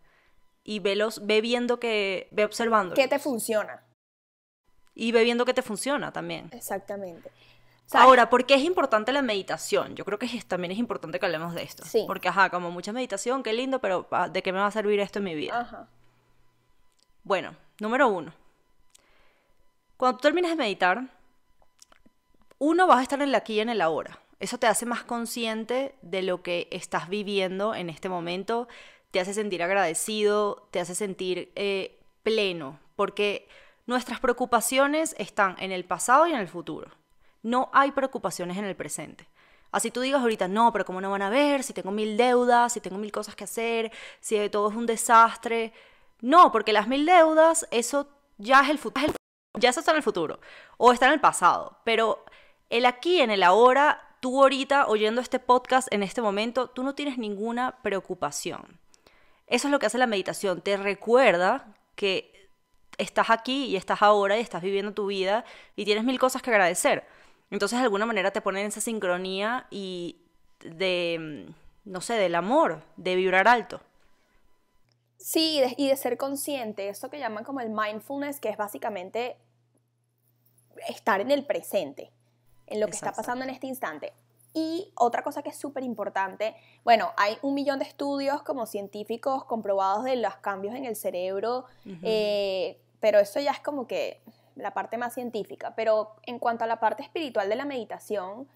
Y 0.62 0.78
velos, 0.78 1.26
ve 1.26 1.40
viendo 1.40 1.78
que, 1.78 2.28
ve 2.30 2.44
observando. 2.44 2.94
¿Qué 2.94 3.08
te 3.08 3.18
funciona? 3.18 3.82
Y 4.94 5.12
ve 5.12 5.24
viendo 5.24 5.44
que 5.44 5.52
te 5.52 5.62
funciona 5.62 6.12
también. 6.12 6.48
Exactamente. 6.52 7.30
Ahora, 7.92 8.30
¿por 8.30 8.46
qué 8.46 8.54
es 8.54 8.62
importante 8.62 9.12
la 9.12 9.20
meditación? 9.20 9.94
Yo 9.94 10.06
creo 10.06 10.18
que 10.18 10.26
también 10.48 10.72
es 10.72 10.78
importante 10.78 11.20
que 11.20 11.26
hablemos 11.26 11.54
de 11.54 11.64
esto. 11.64 11.84
Sí. 11.84 12.04
Porque, 12.06 12.28
ajá, 12.28 12.48
como 12.48 12.70
mucha 12.70 12.92
meditación, 12.92 13.42
qué 13.42 13.52
lindo, 13.52 13.80
pero 13.80 14.08
ah, 14.10 14.28
¿de 14.28 14.42
qué 14.42 14.52
me 14.52 14.60
va 14.60 14.66
a 14.66 14.70
servir 14.70 15.00
esto 15.00 15.18
en 15.18 15.24
mi 15.24 15.34
vida? 15.34 15.60
Ajá. 15.60 15.88
Bueno, 17.24 17.54
número 17.80 18.08
uno, 18.08 18.32
cuando 19.96 20.18
tú 20.18 20.22
terminas 20.22 20.50
de 20.50 20.56
meditar, 20.56 21.04
uno, 22.58 22.86
vas 22.86 22.98
a 22.98 23.02
estar 23.02 23.20
en 23.20 23.32
la 23.32 23.38
aquí 23.38 23.54
y 23.54 23.60
en 23.60 23.68
el 23.68 23.80
ahora. 23.80 24.20
Eso 24.40 24.58
te 24.58 24.66
hace 24.66 24.86
más 24.86 25.04
consciente 25.04 25.94
de 26.02 26.22
lo 26.22 26.42
que 26.42 26.68
estás 26.70 27.08
viviendo 27.08 27.74
en 27.74 27.88
este 27.88 28.08
momento, 28.08 28.68
te 29.10 29.20
hace 29.20 29.34
sentir 29.34 29.62
agradecido, 29.62 30.68
te 30.70 30.80
hace 30.80 30.94
sentir 30.94 31.52
eh, 31.54 32.00
pleno, 32.22 32.80
porque 32.96 33.48
nuestras 33.86 34.20
preocupaciones 34.20 35.14
están 35.18 35.56
en 35.60 35.72
el 35.72 35.84
pasado 35.84 36.26
y 36.26 36.32
en 36.32 36.38
el 36.38 36.48
futuro. 36.48 36.90
No 37.42 37.70
hay 37.72 37.92
preocupaciones 37.92 38.56
en 38.56 38.64
el 38.64 38.74
presente. 38.74 39.28
Así 39.70 39.90
tú 39.90 40.00
digas 40.00 40.22
ahorita, 40.22 40.48
no, 40.48 40.72
pero 40.72 40.84
¿cómo 40.84 41.00
no 41.00 41.10
van 41.10 41.22
a 41.22 41.30
ver? 41.30 41.62
Si 41.62 41.72
tengo 41.72 41.90
mil 41.90 42.16
deudas, 42.16 42.72
si 42.72 42.80
tengo 42.80 42.96
mil 42.96 43.12
cosas 43.12 43.34
que 43.34 43.44
hacer, 43.44 43.92
si 44.20 44.48
todo 44.48 44.70
es 44.70 44.76
un 44.76 44.86
desastre. 44.86 45.72
No, 46.20 46.50
porque 46.52 46.72
las 46.72 46.88
mil 46.88 47.04
deudas, 47.04 47.66
eso 47.70 48.08
ya 48.38 48.62
es 48.62 48.70
el 48.70 48.78
futuro. 48.78 49.14
Ya 49.54 49.70
eso 49.70 49.80
está 49.80 49.92
en 49.92 49.98
el 49.98 50.02
futuro. 50.02 50.40
O 50.76 50.92
está 50.92 51.06
en 51.06 51.12
el 51.12 51.20
pasado. 51.20 51.78
Pero 51.84 52.24
el 52.70 52.86
aquí, 52.86 53.20
en 53.20 53.30
el 53.30 53.42
ahora, 53.42 54.16
tú 54.20 54.42
ahorita 54.42 54.86
oyendo 54.86 55.20
este 55.20 55.38
podcast 55.38 55.92
en 55.92 56.02
este 56.02 56.22
momento, 56.22 56.68
tú 56.68 56.82
no 56.82 56.94
tienes 56.94 57.18
ninguna 57.18 57.78
preocupación. 57.82 58.80
Eso 59.46 59.68
es 59.68 59.72
lo 59.72 59.78
que 59.78 59.86
hace 59.86 59.98
la 59.98 60.06
meditación. 60.06 60.60
Te 60.60 60.76
recuerda 60.76 61.74
que 61.94 62.48
estás 62.98 63.30
aquí 63.30 63.66
y 63.66 63.76
estás 63.76 64.02
ahora 64.02 64.36
y 64.36 64.40
estás 64.40 64.62
viviendo 64.62 64.92
tu 64.92 65.06
vida 65.06 65.44
y 65.76 65.84
tienes 65.84 66.04
mil 66.04 66.18
cosas 66.18 66.42
que 66.42 66.50
agradecer. 66.50 67.04
Entonces, 67.50 67.78
de 67.78 67.84
alguna 67.84 68.06
manera 68.06 68.30
te 68.32 68.40
ponen 68.40 68.62
en 68.62 68.68
esa 68.68 68.80
sincronía 68.80 69.66
y 69.70 70.16
de, 70.60 71.46
no 71.84 72.00
sé, 72.00 72.14
del 72.14 72.34
amor, 72.34 72.82
de 72.96 73.14
vibrar 73.16 73.46
alto. 73.46 73.80
Sí, 75.18 75.60
y 75.78 75.88
de, 75.88 75.96
ser 75.96 76.16
consciente, 76.16 76.88
eso 76.88 77.08
que 77.08 77.18
llaman 77.18 77.44
como 77.44 77.60
el 77.60 77.70
mindfulness, 77.70 78.40
que 78.40 78.50
es 78.50 78.56
básicamente 78.56 79.36
estar 80.88 81.20
en 81.20 81.30
el 81.30 81.44
presente, 81.44 82.10
en 82.66 82.80
lo 82.80 82.86
que 82.86 82.92
está 82.92 83.12
pasando 83.12 83.44
en 83.44 83.50
este 83.50 83.66
instante. 83.66 84.12
Y 84.52 84.92
otra 84.94 85.22
cosa 85.22 85.42
que 85.42 85.48
es 85.48 85.56
súper 85.56 85.82
importante, 85.82 86.54
bueno, 86.84 87.12
hay 87.16 87.36
un 87.42 87.54
millón 87.54 87.80
de 87.80 87.86
estudios 87.86 88.42
como 88.42 88.66
científicos 88.66 89.44
comprobados 89.44 90.04
de 90.04 90.14
los 90.14 90.36
cambios 90.36 90.76
en 90.76 90.84
el 90.84 90.94
cerebro, 90.94 91.64
eh, 92.02 92.80
pero 93.00 93.18
eso 93.18 93.40
ya 93.40 93.50
es 93.50 93.60
como 93.60 93.88
que 93.88 94.22
la 94.54 94.72
parte 94.72 94.96
más 94.96 95.14
científica. 95.14 95.74
Pero 95.74 96.14
en 96.22 96.38
cuanto 96.38 96.62
a 96.62 96.68
la 96.68 96.78
parte 96.78 97.02
espiritual 97.02 97.48
de 97.48 97.56
la 97.56 97.64
meditación, 97.64 98.48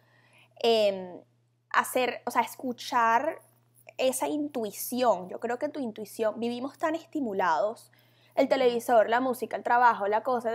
em, 0.61 1.21
hacer, 1.71 2.23
o 2.27 2.31
sea, 2.31 2.43
escuchar 2.43 3.41
esa 3.97 4.29
intuición, 4.29 5.29
yo 5.29 5.41
creo 5.41 5.59
que 5.59 5.69
tu 5.69 5.81
intuición, 5.81 6.39
vivimos 6.39 6.79
tan 6.79 6.95
estimulados, 6.95 7.91
el 8.39 8.49
televisor, 8.49 9.11
la 9.11 9.21
música, 9.21 9.57
el 9.57 9.63
trabajo, 9.63 10.07
la 10.07 10.23
cosa, 10.23 10.51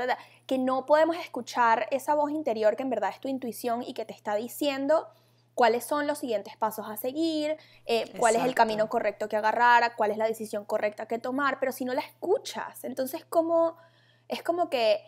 que 0.47 0.57
no 0.57 0.85
podemos 0.85 1.17
escuchar 1.17 1.87
esa 1.91 2.15
voz 2.15 2.31
interior 2.31 2.75
que 2.75 2.83
en 2.83 2.89
verdad 2.89 3.09
es 3.11 3.19
tu 3.19 3.27
intuición 3.27 3.83
y 3.83 3.93
que 3.93 4.05
te 4.05 4.13
está 4.13 4.35
diciendo 4.35 5.07
cuáles 5.53 5.83
son 5.83 6.07
los 6.07 6.17
siguientes 6.17 6.55
pasos 6.57 6.87
a 6.89 6.95
seguir, 6.95 7.57
eh, 7.85 8.11
cuál 8.17 8.37
es 8.37 8.43
el 8.45 8.55
camino 8.55 8.87
correcto 8.87 9.27
que 9.27 9.35
agarrar, 9.35 9.95
cuál 9.97 10.11
es 10.11 10.17
la 10.17 10.25
decisión 10.25 10.63
correcta 10.63 11.07
que 11.07 11.19
tomar, 11.19 11.59
pero 11.59 11.71
si 11.73 11.83
no 11.83 11.93
la 11.93 12.01
escuchas, 12.01 12.85
entonces 12.85 13.25
como, 13.25 13.75
es 14.29 14.41
como 14.41 14.69
que... 14.69 14.99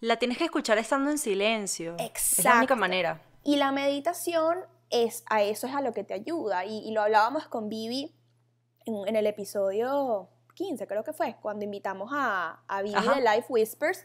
La 0.00 0.16
tienes 0.16 0.38
que 0.38 0.44
escuchar 0.44 0.78
estando 0.78 1.10
en 1.10 1.18
silencio. 1.18 1.94
Exacto. 1.98 2.40
Es 2.40 2.44
la 2.44 2.58
única 2.58 2.76
manera. 2.76 3.22
Y 3.42 3.56
la 3.56 3.72
meditación 3.72 4.58
es 4.90 5.24
a 5.30 5.42
eso 5.42 5.66
es 5.66 5.74
a 5.74 5.80
lo 5.80 5.92
que 5.92 6.04
te 6.04 6.14
ayuda. 6.14 6.66
Y, 6.66 6.90
lo 6.92 7.02
hablábamos 7.02 7.48
con 7.48 7.68
Vivi 7.68 8.14
en, 8.84 9.16
el 9.16 9.26
episodio 9.26 10.28
15, 10.58 10.88
creo 10.88 11.04
que 11.04 11.12
fue, 11.12 11.36
cuando 11.40 11.64
invitamos 11.64 12.10
a, 12.12 12.60
a 12.66 12.82
Vivi 12.82 13.00
de 13.00 13.20
Life 13.20 13.46
Whispers, 13.48 14.04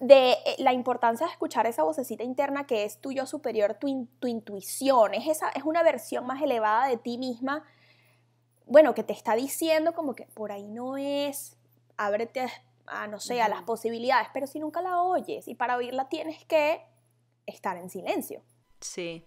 de 0.00 0.32
eh, 0.32 0.56
la 0.58 0.74
importancia 0.74 1.26
de 1.26 1.32
escuchar 1.32 1.66
esa 1.66 1.82
vocecita 1.82 2.22
interna 2.22 2.66
que 2.66 2.84
es 2.84 3.00
tu 3.00 3.10
yo 3.10 3.24
superior, 3.24 3.74
tu, 3.74 4.06
tu 4.20 4.28
intuición, 4.28 5.14
es, 5.14 5.26
esa, 5.26 5.48
es 5.48 5.64
una 5.64 5.82
versión 5.82 6.26
más 6.26 6.42
elevada 6.42 6.86
de 6.86 6.98
ti 6.98 7.16
misma, 7.16 7.64
bueno, 8.66 8.94
que 8.94 9.02
te 9.02 9.14
está 9.14 9.34
diciendo 9.34 9.94
como 9.94 10.14
que 10.14 10.26
por 10.26 10.52
ahí 10.52 10.68
no 10.68 10.98
es, 10.98 11.56
ábrete 11.96 12.46
a, 12.86 13.06
no 13.06 13.18
sé, 13.18 13.40
a 13.40 13.48
las 13.48 13.62
posibilidades, 13.62 14.28
pero 14.34 14.46
si 14.46 14.60
nunca 14.60 14.82
la 14.82 15.00
oyes 15.00 15.48
y 15.48 15.54
para 15.54 15.76
oírla 15.76 16.10
tienes 16.10 16.44
que 16.44 16.82
estar 17.46 17.78
en 17.78 17.88
silencio. 17.88 18.42
Sí, 18.80 19.26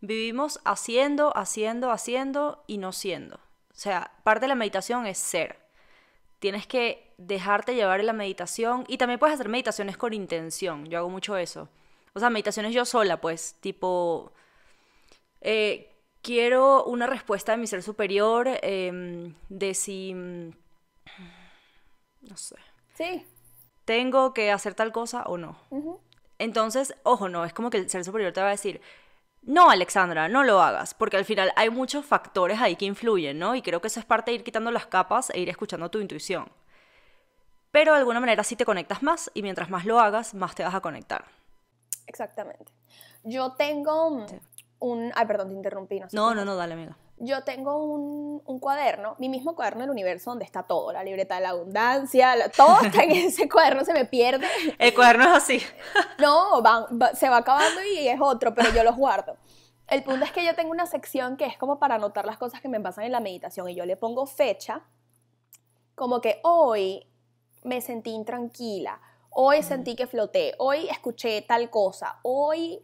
vivimos 0.00 0.60
haciendo, 0.66 1.34
haciendo, 1.34 1.90
haciendo 1.90 2.64
y 2.66 2.76
no 2.76 2.92
siendo. 2.92 3.36
O 3.36 3.74
sea, 3.74 4.12
parte 4.24 4.42
de 4.42 4.48
la 4.48 4.54
meditación 4.54 5.06
es 5.06 5.16
ser 5.16 5.61
tienes 6.42 6.66
que 6.66 7.14
dejarte 7.18 7.76
llevar 7.76 8.00
en 8.00 8.06
la 8.06 8.12
meditación 8.12 8.84
y 8.88 8.98
también 8.98 9.20
puedes 9.20 9.34
hacer 9.34 9.48
meditaciones 9.48 9.96
con 9.96 10.12
intención. 10.12 10.86
Yo 10.86 10.98
hago 10.98 11.08
mucho 11.08 11.36
eso. 11.36 11.68
O 12.14 12.18
sea, 12.18 12.30
meditaciones 12.30 12.74
yo 12.74 12.84
sola, 12.84 13.20
pues, 13.20 13.54
tipo, 13.60 14.32
eh, 15.40 15.94
quiero 16.20 16.82
una 16.84 17.06
respuesta 17.06 17.52
de 17.52 17.58
mi 17.58 17.68
ser 17.68 17.84
superior 17.84 18.48
em, 18.60 19.36
de 19.50 19.72
si, 19.72 20.14
no 20.14 20.52
sé. 22.34 22.56
Sí. 22.94 23.24
Tengo 23.84 24.34
que 24.34 24.50
hacer 24.50 24.74
tal 24.74 24.90
cosa 24.90 25.22
o 25.22 25.38
no. 25.38 25.60
Entonces, 26.40 26.96
ojo, 27.04 27.28
no, 27.28 27.44
es 27.44 27.52
como 27.52 27.70
que 27.70 27.78
el 27.78 27.88
ser 27.88 28.04
superior 28.04 28.32
te 28.32 28.40
va 28.40 28.48
a 28.48 28.50
decir, 28.50 28.80
no, 29.42 29.70
Alexandra, 29.70 30.28
no 30.28 30.44
lo 30.44 30.62
hagas, 30.62 30.94
porque 30.94 31.16
al 31.16 31.24
final 31.24 31.52
hay 31.56 31.68
muchos 31.70 32.06
factores 32.06 32.60
ahí 32.60 32.76
que 32.76 32.84
influyen, 32.84 33.38
¿no? 33.38 33.54
Y 33.54 33.62
creo 33.62 33.80
que 33.80 33.88
eso 33.88 34.00
es 34.00 34.06
parte 34.06 34.30
de 34.30 34.36
ir 34.36 34.44
quitando 34.44 34.70
las 34.70 34.86
capas 34.86 35.30
e 35.30 35.40
ir 35.40 35.48
escuchando 35.48 35.90
tu 35.90 36.00
intuición. 36.00 36.48
Pero 37.70 37.92
de 37.92 37.98
alguna 37.98 38.20
manera 38.20 38.44
sí 38.44 38.54
te 38.54 38.64
conectas 38.64 39.02
más 39.02 39.30
y 39.34 39.42
mientras 39.42 39.70
más 39.70 39.84
lo 39.84 39.98
hagas, 39.98 40.34
más 40.34 40.54
te 40.54 40.62
vas 40.62 40.74
a 40.74 40.80
conectar. 40.80 41.24
Exactamente. 42.06 42.72
Yo 43.24 43.52
tengo 43.52 44.26
un... 44.78 45.12
Ay, 45.14 45.26
perdón, 45.26 45.48
te 45.48 45.54
interrumpí. 45.54 46.00
No, 46.12 46.34
no, 46.34 46.34
no, 46.34 46.44
no, 46.44 46.56
dale, 46.56 46.74
amiga 46.74 46.96
yo 47.24 47.44
tengo 47.44 47.76
un, 47.76 48.42
un, 48.44 48.58
cuaderno, 48.58 49.14
mi 49.20 49.28
mismo 49.28 49.54
cuaderno 49.54 49.82
del 49.82 49.90
universo 49.90 50.30
donde 50.30 50.44
está 50.44 50.64
todo, 50.64 50.92
la 50.92 51.04
libreta 51.04 51.36
de 51.36 51.42
la 51.42 51.50
abundancia, 51.50 52.34
todo 52.56 52.80
está 52.82 53.04
en 53.04 53.10
ese 53.12 53.48
cuaderno, 53.48 53.84
se 53.84 53.92
me 53.92 54.04
pierde. 54.04 54.44
El 54.76 54.92
cuaderno 54.92 55.24
es 55.24 55.30
así. 55.30 55.62
No, 56.18 56.62
se 57.14 57.28
va 57.28 57.38
acabando 57.38 57.80
y 57.84 58.08
es 58.08 58.20
otro, 58.20 58.52
pero 58.54 58.72
yo 58.72 58.82
los 58.82 58.96
guardo. 58.96 59.36
El 59.86 60.02
punto 60.02 60.24
es 60.24 60.32
que 60.32 60.44
yo 60.44 60.56
tengo 60.56 60.72
una 60.72 60.86
sección 60.86 61.36
que 61.36 61.46
es 61.46 61.56
como 61.56 61.78
para 61.78 61.94
anotar 61.94 62.26
las 62.26 62.38
cosas 62.38 62.60
que 62.60 62.68
me 62.68 62.80
pasan 62.80 63.04
en 63.04 63.12
la 63.12 63.20
meditación 63.20 63.68
y 63.68 63.76
yo 63.76 63.86
le 63.86 63.96
pongo 63.96 64.26
fecha, 64.26 64.82
como 65.94 66.20
que 66.20 66.40
hoy 66.42 67.06
me 67.62 67.80
sentí 67.80 68.10
intranquila, 68.10 69.00
hoy 69.30 69.62
sentí 69.62 69.94
que 69.94 70.08
floté, 70.08 70.54
hoy 70.58 70.88
escuché 70.88 71.40
tal 71.42 71.70
cosa, 71.70 72.18
hoy... 72.22 72.82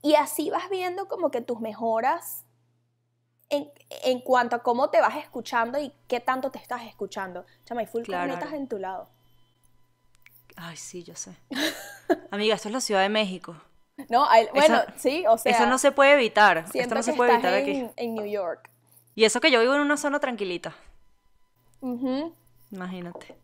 Y 0.00 0.16
así 0.16 0.50
vas 0.50 0.68
viendo 0.68 1.08
como 1.08 1.30
que 1.30 1.40
tus 1.40 1.60
mejoras 1.60 2.43
en, 3.50 4.20
cuanto 4.20 4.56
a 4.56 4.62
cómo 4.62 4.90
te 4.90 5.00
vas 5.00 5.16
escuchando 5.16 5.78
y 5.78 5.92
qué 6.08 6.20
tanto 6.20 6.50
te 6.50 6.58
estás 6.58 6.82
escuchando. 6.82 7.44
Chama, 7.64 7.82
y 7.82 7.86
full 7.86 8.02
claro. 8.02 8.38
en 8.52 8.68
tu 8.68 8.78
lado. 8.78 9.08
Ay, 10.56 10.76
sí, 10.76 11.02
yo 11.02 11.14
sé. 11.14 11.36
Amiga, 12.30 12.54
esto 12.54 12.68
es 12.68 12.74
la 12.74 12.80
Ciudad 12.80 13.02
de 13.02 13.08
México. 13.08 13.56
No, 14.08 14.26
bueno, 14.52 14.82
sí, 14.96 15.24
o 15.28 15.38
sea. 15.38 15.52
Eso 15.52 15.66
no 15.66 15.78
se 15.78 15.92
puede 15.92 16.14
evitar. 16.14 16.64
Esto 16.74 16.94
no 16.94 17.02
se 17.02 17.12
puede 17.12 17.34
evitar 17.34 17.54
aquí. 17.54 17.86
En 17.96 18.14
New 18.14 18.26
York. 18.26 18.70
Y 19.14 19.24
eso 19.24 19.40
que 19.40 19.50
yo 19.50 19.60
vivo 19.60 19.74
en 19.74 19.80
una 19.80 19.96
zona 19.96 20.18
tranquilita. 20.18 20.74
Imagínate. 22.70 23.36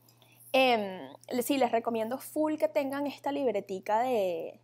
Eh, 0.52 1.08
sí, 1.42 1.58
les 1.58 1.70
recomiendo 1.70 2.18
full 2.18 2.56
que 2.56 2.68
tengan 2.68 3.06
esta 3.06 3.30
libretica 3.30 4.00
de. 4.00 4.60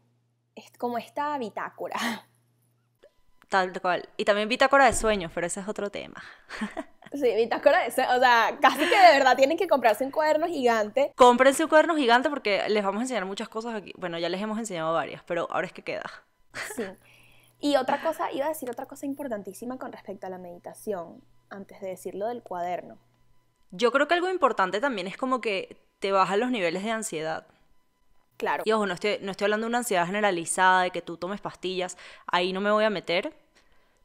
como 0.79 0.99
esta 0.99 1.37
bitácora. 1.39 1.97
Tal 3.49 3.81
cual. 3.81 4.09
Y 4.17 4.25
también 4.25 4.49
bitácora 4.49 4.87
de 4.87 4.93
sueños, 4.93 5.31
pero 5.35 5.47
ese 5.47 5.61
es 5.61 5.69
otro 5.69 5.91
tema. 5.91 6.23
Sí, 7.13 7.35
bitácora 7.37 7.85
de 7.85 7.93
sueños. 7.93 8.17
O 8.17 8.19
sea, 8.19 8.59
casi 8.61 8.79
que 8.79 8.99
de 8.99 9.19
verdad 9.19 9.37
tienen 9.37 9.57
que 9.57 9.69
comprarse 9.69 10.05
un 10.05 10.11
cuaderno 10.11 10.49
gigante. 10.49 11.13
Cómprense 11.15 11.63
un 11.63 11.69
cuaderno 11.69 11.97
gigante 11.97 12.29
porque 12.29 12.69
les 12.69 12.85
vamos 12.85 12.99
a 12.99 13.03
enseñar 13.03 13.25
muchas 13.25 13.49
cosas 13.49 13.77
aquí. 13.77 13.93
Bueno, 13.97 14.19
ya 14.19 14.29
les 14.29 14.43
hemos 14.43 14.59
enseñado 14.59 14.93
varias, 14.93 15.23
pero 15.23 15.47
ahora 15.51 15.69
es 15.69 15.73
que 15.73 15.83
queda. 15.83 16.11
Sí. 16.75 16.83
Y 17.61 17.77
otra 17.77 18.03
cosa, 18.03 18.31
iba 18.33 18.47
a 18.47 18.49
decir 18.49 18.69
otra 18.71 18.87
cosa 18.87 19.07
importantísima 19.07 19.79
con 19.79 19.93
respecto 19.93 20.27
a 20.27 20.31
la 20.31 20.39
meditación, 20.39 21.23
antes 21.49 21.81
de 21.81 21.89
decirlo 21.89 22.27
del 22.27 22.43
cuaderno. 22.43 22.99
Yo 23.71 23.93
creo 23.93 24.09
que 24.09 24.15
algo 24.15 24.29
importante 24.29 24.81
también 24.81 25.07
es 25.07 25.17
como 25.17 25.41
que 25.41 25.81
te 25.99 26.13
bajan 26.13 26.41
los 26.41 26.51
niveles 26.51 26.83
de 26.83 26.91
ansiedad. 26.91 27.47
Claro. 28.37 28.63
Y 28.67 28.73
ojo, 28.73 28.87
no 28.87 28.95
estoy, 28.95 29.19
no 29.23 29.31
estoy 29.31 29.47
hablando 29.47 29.65
de 29.65 29.69
una 29.69 29.79
ansiedad 29.79 30.07
generalizada, 30.07 30.83
de 30.83 30.91
que 30.91 31.03
tú 31.03 31.17
tomes 31.17 31.41
pastillas, 31.41 31.97
ahí 32.27 32.53
no 32.53 32.61
me 32.61 32.71
voy 32.71 32.85
a 32.85 32.91
meter, 32.91 33.33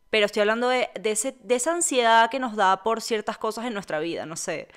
pero 0.10 0.26
estoy 0.26 0.42
hablando 0.42 0.68
de, 0.70 0.90
ese, 1.04 1.36
de 1.42 1.56
esa 1.56 1.74
ansiedad 1.74 2.30
que 2.30 2.40
nos 2.40 2.56
da 2.56 2.84
por 2.84 3.02
ciertas 3.02 3.38
cosas 3.38 3.66
en 3.66 3.74
nuestra 3.74 4.00
vida, 4.00 4.26
no 4.26 4.36
sé. 4.36 4.68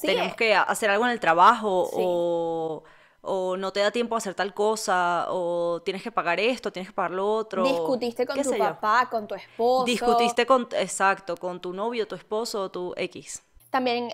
Tenemos 0.00 0.32
eh. 0.32 0.36
que 0.36 0.54
hacer 0.54 0.90
algo 0.90 1.04
en 1.06 1.12
el 1.12 1.20
trabajo 1.20 1.88
o, 1.92 2.82
o, 3.22 3.56
no 3.56 3.72
te 3.72 3.80
da 3.80 3.90
tiempo 3.90 4.14
a 4.14 4.18
hacer 4.18 4.34
tal 4.34 4.52
cosa 4.52 5.26
o 5.28 5.80
tienes 5.84 6.02
que 6.02 6.10
pagar 6.10 6.40
esto, 6.40 6.72
tienes 6.72 6.90
que 6.90 6.94
pagar 6.94 7.12
lo 7.12 7.26
otro. 7.26 7.62
Discutiste 7.62 8.26
con 8.26 8.42
tu 8.42 8.58
papá, 8.58 9.08
con 9.10 9.26
tu 9.26 9.34
esposo. 9.34 9.84
Discutiste 9.84 10.44
con, 10.44 10.68
exacto, 10.72 11.36
con 11.36 11.60
tu 11.60 11.72
novio, 11.72 12.06
tu 12.06 12.14
esposo, 12.14 12.70
tu 12.70 12.92
X. 12.96 13.42
También 13.70 14.12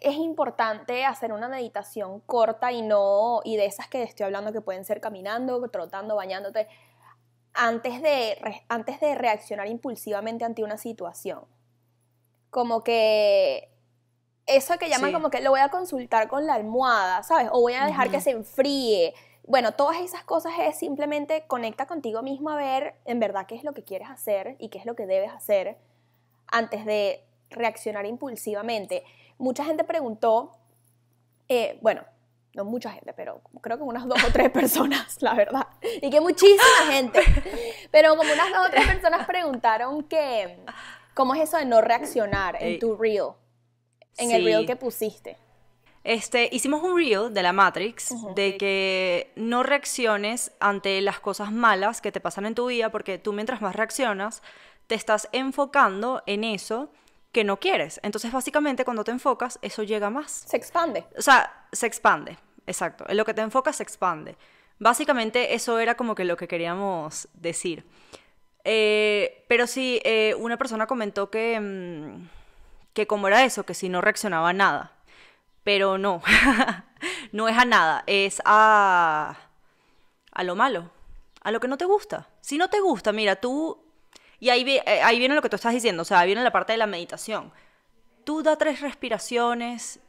es 0.00 0.16
importante 0.16 1.04
hacer 1.04 1.32
una 1.32 1.48
meditación 1.48 2.20
corta 2.20 2.72
y 2.72 2.82
no, 2.82 3.40
y 3.44 3.56
de 3.56 3.66
esas 3.66 3.88
que 3.88 4.02
estoy 4.02 4.26
hablando 4.26 4.52
que 4.52 4.60
pueden 4.60 4.84
ser 4.84 5.00
caminando, 5.00 5.66
trotando, 5.68 6.16
bañándote, 6.16 6.68
antes 7.52 8.02
de, 8.02 8.38
antes 8.68 9.00
de 9.00 9.14
reaccionar 9.14 9.66
impulsivamente 9.68 10.44
ante 10.44 10.62
una 10.62 10.76
situación. 10.76 11.44
Como 12.50 12.82
que 12.82 13.70
eso 14.46 14.78
que 14.78 14.88
llaman 14.88 15.12
como 15.12 15.30
que 15.30 15.40
lo 15.40 15.50
voy 15.50 15.60
a 15.60 15.68
consultar 15.68 16.28
con 16.28 16.46
la 16.46 16.54
almohada, 16.54 17.22
¿sabes? 17.22 17.48
O 17.52 17.60
voy 17.60 17.74
a 17.74 17.86
dejar 17.86 18.10
que 18.10 18.20
se 18.20 18.30
enfríe. 18.30 19.14
Bueno, 19.46 19.72
todas 19.72 19.98
esas 19.98 20.24
cosas 20.24 20.52
es 20.60 20.76
simplemente 20.76 21.44
conecta 21.46 21.86
contigo 21.86 22.22
mismo 22.22 22.50
a 22.50 22.56
ver 22.56 22.96
en 23.04 23.20
verdad 23.20 23.46
qué 23.46 23.54
es 23.54 23.64
lo 23.64 23.72
que 23.72 23.84
quieres 23.84 24.10
hacer 24.10 24.56
y 24.58 24.68
qué 24.68 24.78
es 24.78 24.86
lo 24.86 24.94
que 24.94 25.06
debes 25.06 25.32
hacer 25.32 25.78
antes 26.48 26.84
de 26.84 27.24
reaccionar 27.50 28.06
impulsivamente 28.06 29.04
mucha 29.40 29.64
gente 29.64 29.84
preguntó 29.84 30.52
Eh, 31.48 31.78
bueno, 31.82 32.04
no 32.54 32.64
mucha 32.64 32.90
gente, 32.92 33.12
pero 33.12 33.40
creo 33.60 33.76
que 33.76 33.82
unas 33.82 34.06
dos 34.06 34.22
o 34.22 34.32
tres 34.32 34.50
personas, 34.60 35.20
la 35.20 35.34
verdad. 35.34 35.66
Y 36.00 36.10
que 36.10 36.20
muchísima 36.20 36.62
gente. 36.90 37.20
Pero 37.90 38.16
como 38.16 38.32
unas 38.32 38.50
dos 38.50 38.68
o 38.68 38.70
tres 38.70 38.86
personas 38.86 39.26
preguntaron 39.26 40.04
que, 40.04 40.58
¿cómo 41.14 41.34
es 41.34 41.42
eso 41.42 41.56
de 41.56 41.64
no 41.64 41.80
reaccionar 41.80 42.56
en 42.60 42.78
tu 42.78 42.96
reel? 42.96 43.30
En 44.16 44.30
el 44.30 44.44
reel 44.44 44.66
que 44.66 44.76
pusiste. 44.76 45.36
Este, 46.02 46.48
hicimos 46.50 46.82
un 46.82 46.96
reel 46.96 47.32
de 47.34 47.42
la 47.42 47.52
Matrix 47.52 48.14
de 48.34 48.56
que 48.56 49.32
no 49.36 49.62
reacciones 49.62 50.52
ante 50.58 51.00
las 51.02 51.20
cosas 51.20 51.52
malas 51.52 52.00
que 52.00 52.10
te 52.10 52.20
pasan 52.20 52.46
en 52.46 52.54
tu 52.54 52.66
vida 52.66 52.90
porque 52.90 53.18
tú 53.18 53.34
mientras 53.34 53.60
más 53.60 53.76
reaccionas 53.76 54.42
te 54.86 54.94
estás 54.94 55.28
enfocando 55.32 56.22
en 56.26 56.44
eso 56.44 56.90
que 57.32 57.44
no 57.44 57.58
quieres. 57.58 58.00
Entonces, 58.02 58.32
básicamente, 58.32 58.84
cuando 58.84 59.04
te 59.04 59.10
enfocas, 59.10 59.58
eso 59.62 59.82
llega 59.82 60.10
más. 60.10 60.44
Se 60.46 60.56
expande. 60.56 61.06
O 61.16 61.22
sea, 61.22 61.66
se 61.72 61.86
expande, 61.86 62.38
exacto. 62.66 63.04
En 63.08 63.16
lo 63.16 63.24
que 63.24 63.34
te 63.34 63.42
enfocas 63.42 63.76
se 63.76 63.82
expande. 63.82 64.36
Básicamente, 64.78 65.54
eso 65.54 65.78
era 65.78 65.94
como 65.94 66.14
que 66.14 66.24
lo 66.24 66.36
que 66.36 66.48
queríamos 66.48 67.28
decir. 67.34 67.84
Eh, 68.64 69.44
pero 69.48 69.66
sí, 69.66 70.00
eh, 70.04 70.34
una 70.38 70.56
persona 70.56 70.86
comentó 70.86 71.30
que, 71.30 71.58
mm, 71.60 72.28
que 72.92 73.06
como 73.06 73.28
era 73.28 73.44
eso, 73.44 73.64
que 73.64 73.74
si 73.74 73.88
no 73.88 74.00
reaccionaba 74.00 74.50
a 74.50 74.52
nada. 74.52 74.92
Pero 75.62 75.98
no, 75.98 76.22
no 77.32 77.48
es 77.48 77.56
a 77.56 77.64
nada, 77.64 78.02
es 78.06 78.40
a, 78.44 79.36
a 80.32 80.44
lo 80.44 80.56
malo, 80.56 80.90
a 81.42 81.50
lo 81.50 81.60
que 81.60 81.68
no 81.68 81.76
te 81.78 81.84
gusta. 81.84 82.28
Si 82.40 82.58
no 82.58 82.70
te 82.70 82.80
gusta, 82.80 83.12
mira, 83.12 83.36
tú 83.36 83.89
y 84.40 84.48
ahí, 84.48 84.64
eh, 84.68 85.02
ahí 85.02 85.18
viene 85.18 85.34
lo 85.34 85.42
que 85.42 85.50
tú 85.50 85.56
estás 85.56 85.74
diciendo, 85.74 86.02
o 86.02 86.04
sea, 86.04 86.20
ahí 86.20 86.26
viene 86.26 86.42
la 86.42 86.50
parte 86.50 86.72
de 86.72 86.78
la 86.78 86.86
meditación. 86.86 87.52
Tú 88.24 88.42
da 88.42 88.56
tres 88.56 88.80
respiraciones 88.80 90.00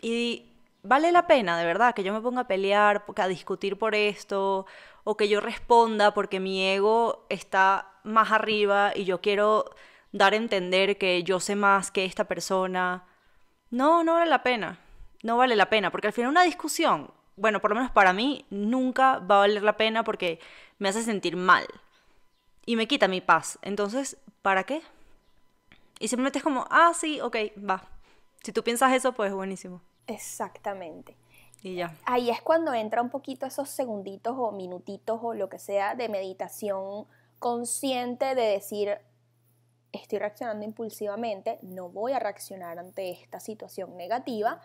y 0.00 0.46
vale 0.82 1.12
la 1.12 1.26
pena, 1.26 1.58
de 1.58 1.66
verdad, 1.66 1.94
que 1.94 2.02
yo 2.02 2.12
me 2.14 2.22
ponga 2.22 2.42
a 2.42 2.48
pelear, 2.48 3.04
a 3.16 3.28
discutir 3.28 3.78
por 3.78 3.94
esto, 3.94 4.66
o 5.04 5.16
que 5.16 5.28
yo 5.28 5.40
responda 5.40 6.14
porque 6.14 6.40
mi 6.40 6.66
ego 6.66 7.26
está 7.28 7.92
más 8.02 8.32
arriba 8.32 8.92
y 8.94 9.04
yo 9.04 9.20
quiero 9.20 9.66
dar 10.12 10.32
a 10.32 10.36
entender 10.36 10.96
que 10.96 11.22
yo 11.22 11.38
sé 11.38 11.54
más 11.54 11.90
que 11.90 12.06
esta 12.06 12.24
persona. 12.24 13.04
No, 13.70 14.04
no 14.04 14.14
vale 14.14 14.30
la 14.30 14.42
pena. 14.42 14.80
No 15.22 15.36
vale 15.36 15.56
la 15.56 15.68
pena, 15.68 15.90
porque 15.90 16.06
al 16.06 16.12
final 16.12 16.30
una 16.30 16.44
discusión, 16.44 17.10
bueno, 17.36 17.60
por 17.60 17.70
lo 17.70 17.76
menos 17.76 17.90
para 17.90 18.12
mí, 18.12 18.46
nunca 18.50 19.18
va 19.18 19.36
a 19.36 19.38
valer 19.40 19.62
la 19.62 19.76
pena 19.76 20.04
porque 20.04 20.40
me 20.78 20.88
hace 20.88 21.02
sentir 21.02 21.36
mal 21.36 21.66
y 22.66 22.76
me 22.76 22.86
quita 22.86 23.08
mi 23.08 23.20
paz. 23.20 23.58
Entonces, 23.62 24.18
¿para 24.42 24.64
qué? 24.64 24.82
Y 25.98 26.08
simplemente 26.08 26.38
es 26.38 26.44
como, 26.44 26.66
ah, 26.68 26.92
sí, 26.94 27.20
ok, 27.20 27.36
va. 27.58 27.88
Si 28.42 28.52
tú 28.52 28.62
piensas 28.62 28.92
eso, 28.92 29.12
pues 29.12 29.32
buenísimo. 29.32 29.80
Exactamente. 30.06 31.16
Y 31.62 31.76
ya. 31.76 31.96
Ahí 32.04 32.28
es 32.28 32.42
cuando 32.42 32.74
entra 32.74 33.00
un 33.00 33.10
poquito 33.10 33.46
esos 33.46 33.70
segunditos 33.70 34.36
o 34.36 34.52
minutitos 34.52 35.18
o 35.22 35.32
lo 35.32 35.48
que 35.48 35.58
sea 35.58 35.94
de 35.94 36.08
meditación 36.08 37.06
consciente 37.38 38.34
de 38.34 38.42
decir, 38.42 38.98
estoy 39.92 40.18
reaccionando 40.18 40.64
impulsivamente, 40.64 41.58
no 41.62 41.88
voy 41.88 42.12
a 42.12 42.18
reaccionar 42.18 42.78
ante 42.78 43.10
esta 43.10 43.40
situación 43.40 43.96
negativa, 43.96 44.60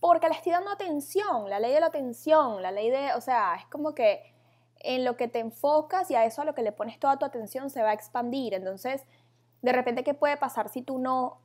porque 0.00 0.28
le 0.28 0.34
estoy 0.34 0.52
dando 0.52 0.70
atención, 0.70 1.50
la 1.50 1.60
ley 1.60 1.72
de 1.72 1.80
la 1.80 1.86
atención, 1.86 2.62
la 2.62 2.70
ley 2.70 2.90
de, 2.90 3.14
o 3.14 3.20
sea, 3.20 3.56
es 3.56 3.66
como 3.66 3.94
que 3.94 4.34
en 4.80 5.04
lo 5.04 5.16
que 5.16 5.28
te 5.28 5.38
enfocas 5.38 6.10
y 6.10 6.14
a 6.14 6.24
eso 6.24 6.42
a 6.42 6.44
lo 6.44 6.54
que 6.54 6.62
le 6.62 6.72
pones 6.72 6.98
toda 6.98 7.18
tu 7.18 7.24
atención 7.24 7.70
se 7.70 7.82
va 7.82 7.90
a 7.90 7.94
expandir. 7.94 8.54
Entonces, 8.54 9.04
de 9.62 9.72
repente, 9.72 10.04
¿qué 10.04 10.14
puede 10.14 10.36
pasar 10.36 10.68
si 10.68 10.82
tú 10.82 10.98
no 10.98 11.40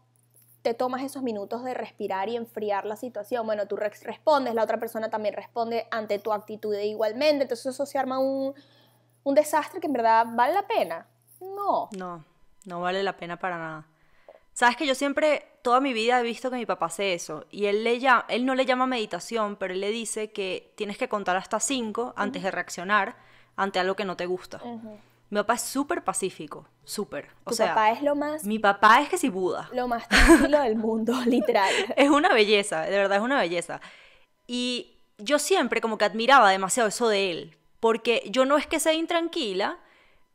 te 0.62 0.74
tomas 0.74 1.02
esos 1.02 1.24
minutos 1.24 1.64
de 1.64 1.74
respirar 1.74 2.30
y 2.30 2.36
enfriar 2.36 2.86
la 2.86 2.96
situación? 2.96 3.46
Bueno, 3.46 3.68
tú 3.68 3.76
respondes, 3.76 4.54
la 4.54 4.64
otra 4.64 4.80
persona 4.80 5.10
también 5.10 5.36
responde 5.36 5.88
ante 5.92 6.20
tu 6.20 6.32
actitud 6.32 6.74
igualmente, 6.76 7.44
entonces 7.44 7.68
eso 7.68 7.86
se 7.86 7.98
arma 7.98 8.20
un, 8.20 8.54
un 9.24 9.36
desastre 9.36 9.80
que 9.80 9.88
en 9.88 9.94
verdad 9.94 10.26
vale 10.30 10.54
la 10.54 10.68
pena. 10.68 11.08
No. 11.42 11.90
No, 11.98 12.24
no 12.66 12.82
vale 12.82 13.04
la 13.04 13.18
pena 13.18 13.38
para 13.38 13.58
nada. 13.58 13.88
Sabes 14.54 14.78
que 14.78 14.86
yo 14.86 14.94
siempre, 14.96 15.48
toda 15.64 15.80
mi 15.80 15.94
vida 15.94 16.20
he 16.20 16.24
visto 16.24 16.52
que 16.52 16.58
mi 16.58 16.66
papá 16.66 16.86
hace 16.86 17.14
eso. 17.14 17.46
Y 17.50 17.66
él, 17.66 17.84
le 17.84 18.00
llama, 18.00 18.26
él 18.30 18.46
no 18.46 18.54
le 18.56 18.66
llama 18.66 18.86
meditación, 18.86 19.56
pero 19.56 19.74
él 19.74 19.82
le 19.82 19.90
dice 19.90 20.32
que 20.32 20.74
tienes 20.76 20.98
que 20.98 21.10
contar 21.10 21.36
hasta 21.36 21.60
cinco 21.60 22.14
antes 22.16 22.44
de 22.44 22.52
reaccionar 22.52 23.16
ante 23.56 23.80
algo 23.80 23.96
que 23.96 24.06
no 24.06 24.16
te 24.16 24.26
gusta. 24.28 24.62
Mi 25.30 25.40
papá 25.40 25.56
es 25.56 25.62
súper 25.62 26.04
pacífico, 26.04 26.68
súper. 26.84 27.30
O 27.44 27.50
tu 27.50 27.56
sea, 27.56 27.70
papá 27.70 27.92
es 27.92 28.04
lo 28.04 28.16
más... 28.16 28.44
Mi 28.46 28.60
papá 28.60 29.02
es 29.02 29.10
que 29.10 29.18
si 29.18 29.30
Buda. 29.30 29.70
Lo 29.74 29.88
más 29.88 30.08
tranquilo 30.08 30.60
del 30.62 30.76
mundo, 30.76 31.14
literal. 31.26 31.74
es 31.96 32.10
una 32.10 32.32
belleza, 32.34 32.82
de 32.82 32.98
verdad 32.98 33.18
es 33.18 33.24
una 33.24 33.40
belleza. 33.40 33.82
Y 34.46 35.00
yo 35.18 35.40
siempre 35.40 35.82
como 35.82 35.98
que 35.98 36.06
admiraba 36.06 36.52
demasiado 36.52 36.90
eso 36.90 37.08
de 37.08 37.32
él, 37.32 37.58
porque 37.80 38.24
yo 38.30 38.46
no 38.46 38.58
es 38.58 38.68
que 38.68 38.80
sea 38.80 38.94
intranquila, 38.94 39.80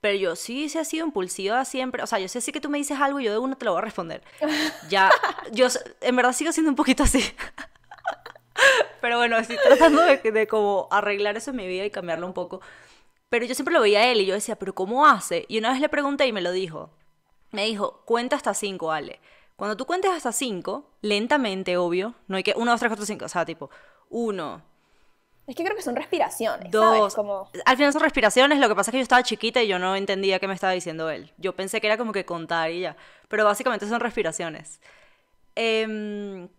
pero 0.01 0.17
yo 0.17 0.37
sí, 0.37 0.69
sí 0.69 0.79
he 0.79 0.85
sido 0.85 1.07
impulsiva 1.07 1.65
siempre. 1.65 2.03
O 2.03 2.07
sea, 2.07 2.19
yo 2.19 2.29
sé 2.29 2.41
sí 2.41 2.53
que 2.53 2.61
tú 2.61 2.71
me 2.71 2.79
dices 2.79 2.99
algo 3.01 3.21
y 3.21 3.25
yo 3.25 3.33
de 3.33 3.39
uno 3.39 3.57
te 3.57 3.65
lo 3.65 3.73
voy 3.73 3.79
a 3.79 3.85
responder. 3.85 4.23
Ya, 4.89 5.11
yo 5.53 5.67
en 6.01 6.17
verdad 6.17 6.33
sigo 6.33 6.53
siendo 6.53 6.71
un 6.71 6.77
poquito 6.77 7.03
así. 7.03 7.23
Pero 9.01 9.19
bueno, 9.19 9.39
estoy 9.39 9.57
tratando 9.65 10.03
de, 10.03 10.17
de 10.19 10.47
como 10.47 10.89
arreglar 10.91 11.37
eso 11.37 11.51
en 11.51 11.57
mi 11.57 11.67
vida 11.67 11.85
y 11.85 11.91
cambiarlo 11.91 12.27
un 12.27 12.33
poco. 12.33 12.61
Pero 13.29 13.45
yo 13.45 13.55
siempre 13.55 13.75
lo 13.75 13.81
veía 13.81 14.01
a 14.01 14.07
él 14.07 14.21
y 14.21 14.27
yo 14.27 14.35
decía, 14.35 14.57
¿pero 14.57 14.75
cómo 14.75 15.07
hace? 15.07 15.45
Y 15.49 15.59
una 15.59 15.71
vez 15.71 15.81
le 15.81 15.89
pregunté 15.89 16.27
y 16.27 16.33
me 16.33 16.41
lo 16.41 16.51
dijo. 16.51 16.91
Me 17.51 17.67
dijo, 17.67 18.03
cuenta 18.05 18.37
hasta 18.37 18.55
cinco, 18.55 18.91
Ale. 18.91 19.21
Cuando 19.57 19.77
tú 19.77 19.87
cuentes 19.87 20.11
hasta 20.11 20.33
cinco, 20.33 20.91
lentamente, 21.03 21.77
obvio, 21.77 22.15
no 22.27 22.37
hay 22.37 22.43
que 22.43 22.55
uno, 22.57 22.71
dos, 22.71 22.81
tres, 22.81 22.91
cuatro, 22.91 23.05
cinco, 23.05 23.27
o 23.27 23.29
sea, 23.29 23.45
tipo, 23.45 23.71
uno, 24.09 24.63
es 25.49 25.57
que 25.57 25.65
creo 25.65 25.75
que 25.75 25.83
son 25.83 25.97
respiraciones. 25.97 26.71
Dos. 26.71 27.15
Como... 27.15 27.49
Al 27.65 27.77
final 27.77 27.91
son 27.91 28.03
respiraciones, 28.03 28.59
lo 28.59 28.69
que 28.69 28.75
pasa 28.75 28.91
es 28.91 28.93
que 28.93 28.99
yo 28.99 29.03
estaba 29.03 29.23
chiquita 29.23 29.63
y 29.63 29.67
yo 29.67 29.79
no 29.79 29.97
entendía 29.97 30.39
qué 30.39 30.47
me 30.47 30.53
estaba 30.53 30.75
diciendo 30.75 31.09
él. 31.09 31.33
Yo 31.39 31.57
pensé 31.57 31.81
que 31.81 31.87
era 31.87 31.97
como 31.97 32.13
que 32.13 32.27
contar 32.27 32.71
y 32.71 32.81
ya. 32.81 32.97
Pero 33.29 33.47
básicamente 33.47 33.89
son 33.89 34.01
respiraciones. 34.01 34.83
Em, 35.55 36.51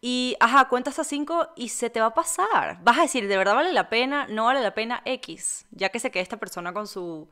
y, 0.00 0.36
ajá, 0.40 0.68
cuentas 0.68 0.98
a 0.98 1.04
cinco 1.04 1.50
y 1.54 1.68
se 1.68 1.88
te 1.88 2.00
va 2.00 2.06
a 2.06 2.14
pasar. 2.14 2.78
Vas 2.82 2.98
a 2.98 3.02
decir, 3.02 3.28
¿de 3.28 3.36
verdad 3.36 3.54
vale 3.54 3.72
la 3.72 3.88
pena? 3.88 4.26
No 4.26 4.46
vale 4.46 4.60
la 4.60 4.74
pena 4.74 5.00
X. 5.04 5.64
Ya 5.70 5.90
que 5.90 6.00
se 6.00 6.10
quede 6.10 6.24
esta 6.24 6.38
persona 6.38 6.72
con 6.72 6.88
su, 6.88 7.28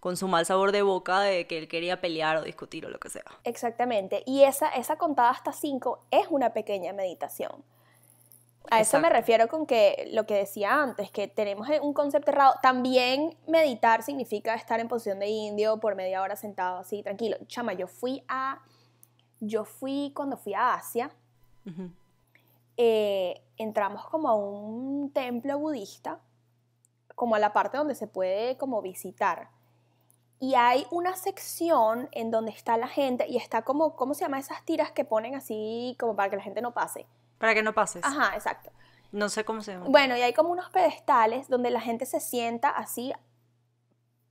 con 0.00 0.16
su 0.16 0.26
mal 0.26 0.44
sabor 0.44 0.72
de 0.72 0.82
boca 0.82 1.20
de 1.20 1.46
que 1.46 1.56
él 1.56 1.68
quería 1.68 2.00
pelear 2.00 2.38
o 2.38 2.42
discutir 2.42 2.84
o 2.84 2.88
lo 2.88 2.98
que 2.98 3.10
sea. 3.10 3.24
Exactamente. 3.44 4.24
Y 4.26 4.42
esa, 4.42 4.70
esa 4.70 4.96
contada 4.96 5.30
hasta 5.30 5.52
cinco 5.52 6.04
es 6.10 6.26
una 6.30 6.52
pequeña 6.52 6.92
meditación. 6.92 7.62
A 8.70 8.80
eso 8.80 8.98
me 8.98 9.10
refiero 9.10 9.48
con 9.48 9.66
que 9.66 10.08
lo 10.12 10.26
que 10.26 10.34
decía 10.34 10.82
antes, 10.82 11.10
que 11.10 11.28
tenemos 11.28 11.68
un 11.82 11.92
concepto 11.92 12.30
errado. 12.30 12.54
También 12.62 13.36
meditar 13.46 14.02
significa 14.02 14.54
estar 14.54 14.80
en 14.80 14.88
posición 14.88 15.18
de 15.18 15.28
indio 15.28 15.78
por 15.78 15.94
media 15.94 16.22
hora 16.22 16.34
sentado 16.34 16.78
así, 16.78 17.02
tranquilo. 17.02 17.36
Chama, 17.46 17.74
yo 17.74 17.86
fui 17.86 18.24
a. 18.26 18.62
Yo 19.40 19.64
fui 19.64 20.12
cuando 20.14 20.38
fui 20.38 20.54
a 20.54 20.74
Asia. 20.74 21.10
Eh, 22.76 23.42
entramos 23.58 24.06
como 24.06 24.28
a 24.28 24.34
un 24.34 25.10
templo 25.12 25.58
budista, 25.58 26.20
como 27.14 27.34
a 27.34 27.38
la 27.38 27.52
parte 27.52 27.76
donde 27.76 27.94
se 27.94 28.06
puede 28.06 28.56
como 28.56 28.80
visitar. 28.80 29.50
Y 30.40 30.54
hay 30.54 30.86
una 30.90 31.14
sección 31.16 32.08
en 32.12 32.30
donde 32.30 32.50
está 32.50 32.76
la 32.78 32.88
gente 32.88 33.26
y 33.28 33.36
está 33.36 33.62
como, 33.62 33.94
¿cómo 33.94 34.14
se 34.14 34.22
llama? 34.22 34.38
Esas 34.38 34.64
tiras 34.64 34.90
que 34.90 35.04
ponen 35.04 35.34
así 35.34 35.96
como 36.00 36.16
para 36.16 36.30
que 36.30 36.36
la 36.36 36.42
gente 36.42 36.62
no 36.62 36.72
pase 36.72 37.06
para 37.44 37.52
que 37.52 37.62
no 37.62 37.74
pases. 37.74 38.02
Ajá, 38.02 38.34
exacto. 38.34 38.72
No 39.12 39.28
sé 39.28 39.44
cómo 39.44 39.60
se 39.60 39.72
llama. 39.72 39.84
Bueno, 39.86 40.16
y 40.16 40.22
hay 40.22 40.32
como 40.32 40.48
unos 40.48 40.70
pedestales 40.70 41.46
donde 41.50 41.68
la 41.68 41.82
gente 41.82 42.06
se 42.06 42.18
sienta 42.18 42.70
así 42.70 43.12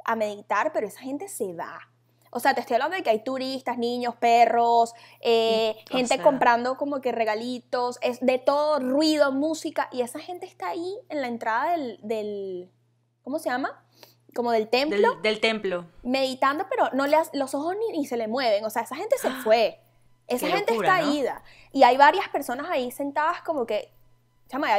a 0.03 0.15
meditar, 0.15 0.73
pero 0.73 0.87
esa 0.87 1.01
gente 1.01 1.27
se 1.27 1.53
va. 1.53 1.79
O 2.31 2.39
sea, 2.39 2.55
te 2.55 2.61
estoy 2.61 2.73
hablando 2.73 2.97
de 2.97 3.03
que 3.03 3.11
hay 3.11 3.23
turistas, 3.23 3.77
niños, 3.77 4.15
perros, 4.15 4.95
eh, 5.21 5.75
gente 5.91 6.19
comprando 6.23 6.75
como 6.75 7.01
que 7.01 7.11
regalitos, 7.11 7.99
es 8.01 8.19
de 8.19 8.39
todo, 8.39 8.79
ruido, 8.79 9.31
música, 9.31 9.89
y 9.91 10.01
esa 10.01 10.17
gente 10.17 10.47
está 10.47 10.69
ahí 10.69 10.97
en 11.09 11.21
la 11.21 11.27
entrada 11.27 11.77
del, 11.77 12.71
¿cómo 13.21 13.37
se 13.37 13.51
llama? 13.51 13.85
Como 14.33 14.51
del 14.51 14.69
templo. 14.69 15.19
Del, 15.21 15.39
templo. 15.39 15.85
Meditando, 16.01 16.65
pero 16.67 16.89
no 16.93 17.05
le, 17.05 17.17
los 17.33 17.53
ojos 17.53 17.75
ni, 17.91 18.07
se 18.07 18.17
le 18.17 18.27
mueven. 18.27 18.65
O 18.65 18.71
sea, 18.71 18.81
esa 18.81 18.95
gente 18.95 19.19
se 19.19 19.29
fue. 19.43 19.83
Esa 20.27 20.47
gente 20.47 20.73
está 20.73 21.01
ida. 21.01 21.43
Y 21.71 21.83
hay 21.83 21.97
varias 21.97 22.29
personas 22.29 22.67
ahí 22.69 22.91
sentadas 22.91 23.41
como 23.41 23.65
que, 23.65 23.91
chama, 24.47 24.69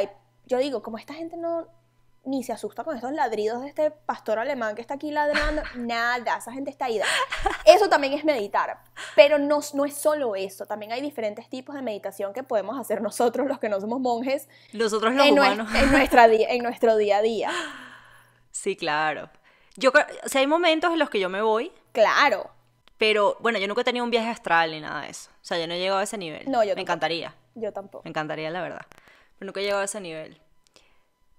yo 0.45 0.57
digo, 0.57 0.81
como 0.81 0.97
esta 0.97 1.13
gente 1.13 1.37
no 1.37 1.67
ni 2.25 2.43
se 2.43 2.51
asusta 2.51 2.83
con 2.83 2.95
estos 2.95 3.11
ladridos 3.11 3.61
de 3.61 3.67
este 3.67 3.91
pastor 3.91 4.39
alemán 4.39 4.75
que 4.75 4.81
está 4.81 4.95
aquí 4.95 5.11
ladrando, 5.11 5.61
nada, 5.75 6.37
esa 6.37 6.51
gente 6.51 6.71
está 6.71 6.89
ida. 6.89 7.05
Eso 7.65 7.87
también 7.87 8.13
es 8.13 8.25
meditar, 8.25 8.79
pero 9.15 9.37
no, 9.37 9.59
no 9.73 9.85
es 9.85 9.95
solo 9.95 10.35
eso, 10.35 10.65
también 10.65 10.91
hay 10.91 11.01
diferentes 11.01 11.47
tipos 11.49 11.75
de 11.75 11.81
meditación 11.81 12.33
que 12.33 12.43
podemos 12.43 12.79
hacer 12.79 13.01
nosotros, 13.01 13.47
los 13.47 13.59
que 13.59 13.69
no 13.69 13.79
somos 13.79 13.99
monjes, 13.99 14.49
nosotros 14.73 15.13
los 15.13 15.29
humanos, 15.29 15.69
en, 15.75 15.91
nuestra, 15.91 16.25
en 16.25 16.63
nuestro 16.63 16.97
día 16.97 17.17
a 17.17 17.21
día. 17.21 17.51
Sí, 18.51 18.75
claro. 18.75 19.29
Yo, 19.77 19.91
o 20.23 20.29
sea, 20.29 20.41
hay 20.41 20.47
momentos 20.47 20.93
en 20.93 20.99
los 20.99 21.09
que 21.09 21.19
yo 21.19 21.29
me 21.29 21.41
voy. 21.41 21.71
Claro. 21.91 22.49
Pero 22.97 23.37
bueno, 23.41 23.59
yo 23.59 23.67
nunca 23.67 23.81
he 23.81 23.83
tenido 23.83 24.05
un 24.05 24.11
viaje 24.11 24.29
astral 24.29 24.71
ni 24.71 24.79
nada 24.79 25.01
de 25.01 25.09
eso. 25.09 25.29
O 25.41 25.45
sea, 25.45 25.57
yo 25.59 25.67
no 25.67 25.73
he 25.73 25.79
llegado 25.79 25.99
a 25.99 26.03
ese 26.03 26.17
nivel. 26.17 26.49
No, 26.49 26.63
yo 26.63 26.75
Me 26.75 26.81
encantaría. 26.81 27.35
Yo 27.55 27.71
tampoco. 27.71 28.03
Me 28.03 28.09
encantaría, 28.09 28.49
la 28.49 28.61
verdad. 28.61 28.85
Pero 29.37 29.47
nunca 29.47 29.59
he 29.59 29.63
llegado 29.63 29.81
a 29.81 29.85
ese 29.85 29.99
nivel. 29.99 30.39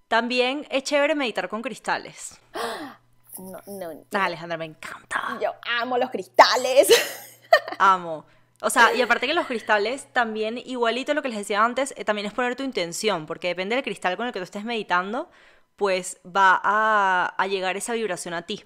También 0.08 0.66
es 0.70 0.84
chévere 0.84 1.14
meditar 1.14 1.48
con 1.48 1.62
cristales. 1.62 2.38
No, 3.38 3.60
no. 3.66 3.90
Ah, 4.14 4.24
Alejandra, 4.24 4.56
me 4.56 4.64
encanta. 4.64 5.38
Yo 5.42 5.52
amo 5.78 5.98
los 5.98 6.08
cristales. 6.08 6.88
Amo. 7.78 8.24
O 8.62 8.70
sea, 8.70 8.94
y 8.94 9.02
aparte 9.02 9.26
que 9.26 9.34
los 9.34 9.46
cristales 9.46 10.10
también, 10.14 10.56
igualito 10.56 11.12
a 11.12 11.14
lo 11.14 11.20
que 11.20 11.28
les 11.28 11.36
decía 11.36 11.62
antes, 11.62 11.92
eh, 11.98 12.04
también 12.06 12.26
es 12.26 12.32
poner 12.32 12.56
tu 12.56 12.62
intención, 12.62 13.26
porque 13.26 13.48
depende 13.48 13.74
del 13.74 13.84
cristal 13.84 14.16
con 14.16 14.26
el 14.26 14.32
que 14.32 14.38
tú 14.38 14.44
estés 14.44 14.64
meditando, 14.64 15.28
pues 15.76 16.18
va 16.24 16.58
a, 16.64 17.34
a 17.36 17.46
llegar 17.46 17.76
esa 17.76 17.92
vibración 17.92 18.32
a 18.32 18.42
ti, 18.42 18.64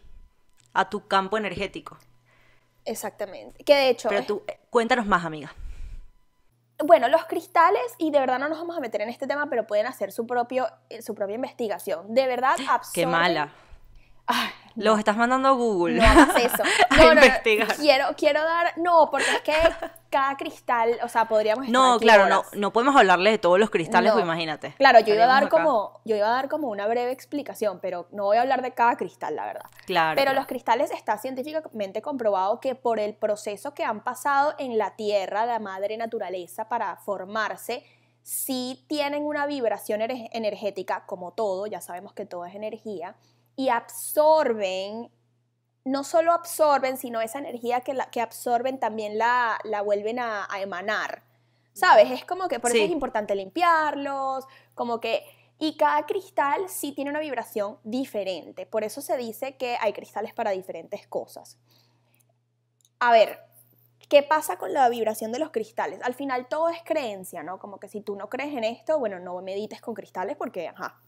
a 0.72 0.88
tu 0.88 1.08
campo 1.08 1.36
energético. 1.36 1.98
Exactamente. 2.90 3.62
Que 3.64 3.74
de 3.74 3.88
hecho. 3.88 4.08
Pero 4.08 4.24
tú, 4.24 4.42
eh, 4.48 4.58
cuéntanos 4.68 5.06
más, 5.06 5.24
amiga. 5.24 5.54
Bueno, 6.82 7.08
los 7.08 7.24
cristales, 7.26 7.82
y 7.98 8.10
de 8.10 8.18
verdad 8.18 8.38
no 8.38 8.48
nos 8.48 8.58
vamos 8.58 8.76
a 8.76 8.80
meter 8.80 9.02
en 9.02 9.10
este 9.10 9.26
tema, 9.26 9.48
pero 9.48 9.66
pueden 9.66 9.86
hacer 9.86 10.12
su, 10.12 10.26
propio, 10.26 10.66
eh, 10.88 11.02
su 11.02 11.14
propia 11.14 11.36
investigación. 11.36 12.14
De 12.14 12.26
verdad, 12.26 12.56
absorben. 12.68 12.90
Qué 12.94 13.06
mala. 13.06 13.52
Ay, 14.32 14.48
Los 14.76 14.98
estás 14.98 15.16
mandando 15.16 15.48
a 15.48 15.52
Google. 15.52 15.96
no 15.98 16.04
hagas 16.04 16.36
eso. 16.36 16.62
A 16.90 16.96
No, 16.96 17.12
investigar. 17.12 17.76
Quiero, 17.76 18.06
quiero 18.16 18.42
dar. 18.44 18.72
No, 18.78 19.08
porque 19.10 19.26
es 19.30 19.40
que 19.42 19.52
cada 20.10 20.36
cristal, 20.36 20.96
o 21.02 21.08
sea, 21.08 21.26
podríamos 21.26 21.66
estar 21.66 21.72
No, 21.80 21.94
aquí 21.94 22.04
claro, 22.04 22.26
no, 22.28 22.40
horas. 22.40 22.52
no 22.54 22.72
podemos 22.72 22.96
hablarle 22.96 23.30
de 23.30 23.38
todos 23.38 23.58
los 23.58 23.70
cristales, 23.70 24.12
pues 24.12 24.24
imagínate. 24.24 24.74
Claro, 24.78 25.00
yo 25.00 25.14
iba 25.14 25.24
a 25.24 25.26
dar 25.28 25.44
acá. 25.44 25.50
como, 25.50 26.00
yo 26.04 26.16
iba 26.16 26.26
a 26.26 26.30
dar 26.30 26.48
como 26.48 26.68
una 26.68 26.86
breve 26.86 27.12
explicación, 27.12 27.78
pero 27.80 28.08
no 28.10 28.24
voy 28.24 28.36
a 28.38 28.40
hablar 28.42 28.62
de 28.62 28.72
cada 28.72 28.96
cristal, 28.96 29.36
la 29.36 29.44
verdad. 29.46 29.66
Claro. 29.86 30.14
Pero 30.16 30.30
claro. 30.30 30.38
los 30.40 30.46
cristales 30.46 30.90
está 30.90 31.18
científicamente 31.18 32.02
comprobado 32.02 32.60
que 32.60 32.74
por 32.74 32.98
el 32.98 33.14
proceso 33.14 33.74
que 33.74 33.84
han 33.84 34.02
pasado 34.02 34.54
en 34.58 34.78
la 34.78 34.96
Tierra, 34.96 35.46
la 35.46 35.58
madre 35.58 35.96
naturaleza, 35.96 36.68
para 36.68 36.96
formarse, 36.96 37.84
sí 38.22 38.84
tienen 38.88 39.24
una 39.24 39.46
vibración 39.46 40.00
ener- 40.00 40.28
energética, 40.32 41.04
como 41.06 41.32
todo, 41.32 41.66
ya 41.66 41.80
sabemos 41.80 42.12
que 42.12 42.26
todo 42.26 42.44
es 42.44 42.54
energía, 42.54 43.14
y 43.60 43.68
absorben, 43.68 45.10
no 45.84 46.02
solo 46.02 46.32
absorben, 46.32 46.96
sino 46.96 47.20
esa 47.20 47.40
energía 47.40 47.82
que, 47.82 47.92
la, 47.92 48.06
que 48.10 48.22
absorben 48.22 48.80
también 48.80 49.18
la, 49.18 49.58
la 49.64 49.82
vuelven 49.82 50.18
a, 50.18 50.46
a 50.50 50.62
emanar. 50.62 51.24
¿Sabes? 51.74 52.10
Es 52.10 52.24
como 52.24 52.48
que 52.48 52.58
por 52.58 52.70
Sí. 52.70 52.78
eso 52.78 52.86
es 52.86 52.90
importante 52.90 53.34
limpiarlos, 53.34 54.46
como 54.74 54.98
que... 54.98 55.24
Y 55.58 55.76
cada 55.76 56.06
cristal 56.06 56.70
sí 56.70 56.92
tiene 56.92 57.10
una 57.10 57.20
vibración 57.20 57.78
diferente. 57.84 58.64
Por 58.64 58.82
eso 58.82 59.02
se 59.02 59.18
dice 59.18 59.58
que 59.58 59.76
hay 59.78 59.92
cristales 59.92 60.32
para 60.32 60.52
diferentes 60.52 61.06
cosas. 61.06 61.58
A 62.98 63.12
ver, 63.12 63.40
¿qué 64.08 64.22
pasa 64.22 64.56
con 64.56 64.72
la 64.72 64.88
vibración 64.88 65.32
de 65.32 65.38
los 65.38 65.50
cristales? 65.50 66.00
Al 66.02 66.14
final 66.14 66.48
todo 66.48 66.70
es 66.70 66.82
creencia, 66.82 67.42
¿no? 67.42 67.58
Como 67.58 67.78
que 67.78 67.88
si 67.88 68.00
tú 68.00 68.16
no 68.16 68.30
crees 68.30 68.54
en 68.56 68.64
esto, 68.64 68.98
bueno, 68.98 69.18
no 69.18 69.38
medites 69.42 69.82
con 69.82 69.92
cristales 69.92 70.34
porque, 70.38 70.68
ajá, 70.68 70.98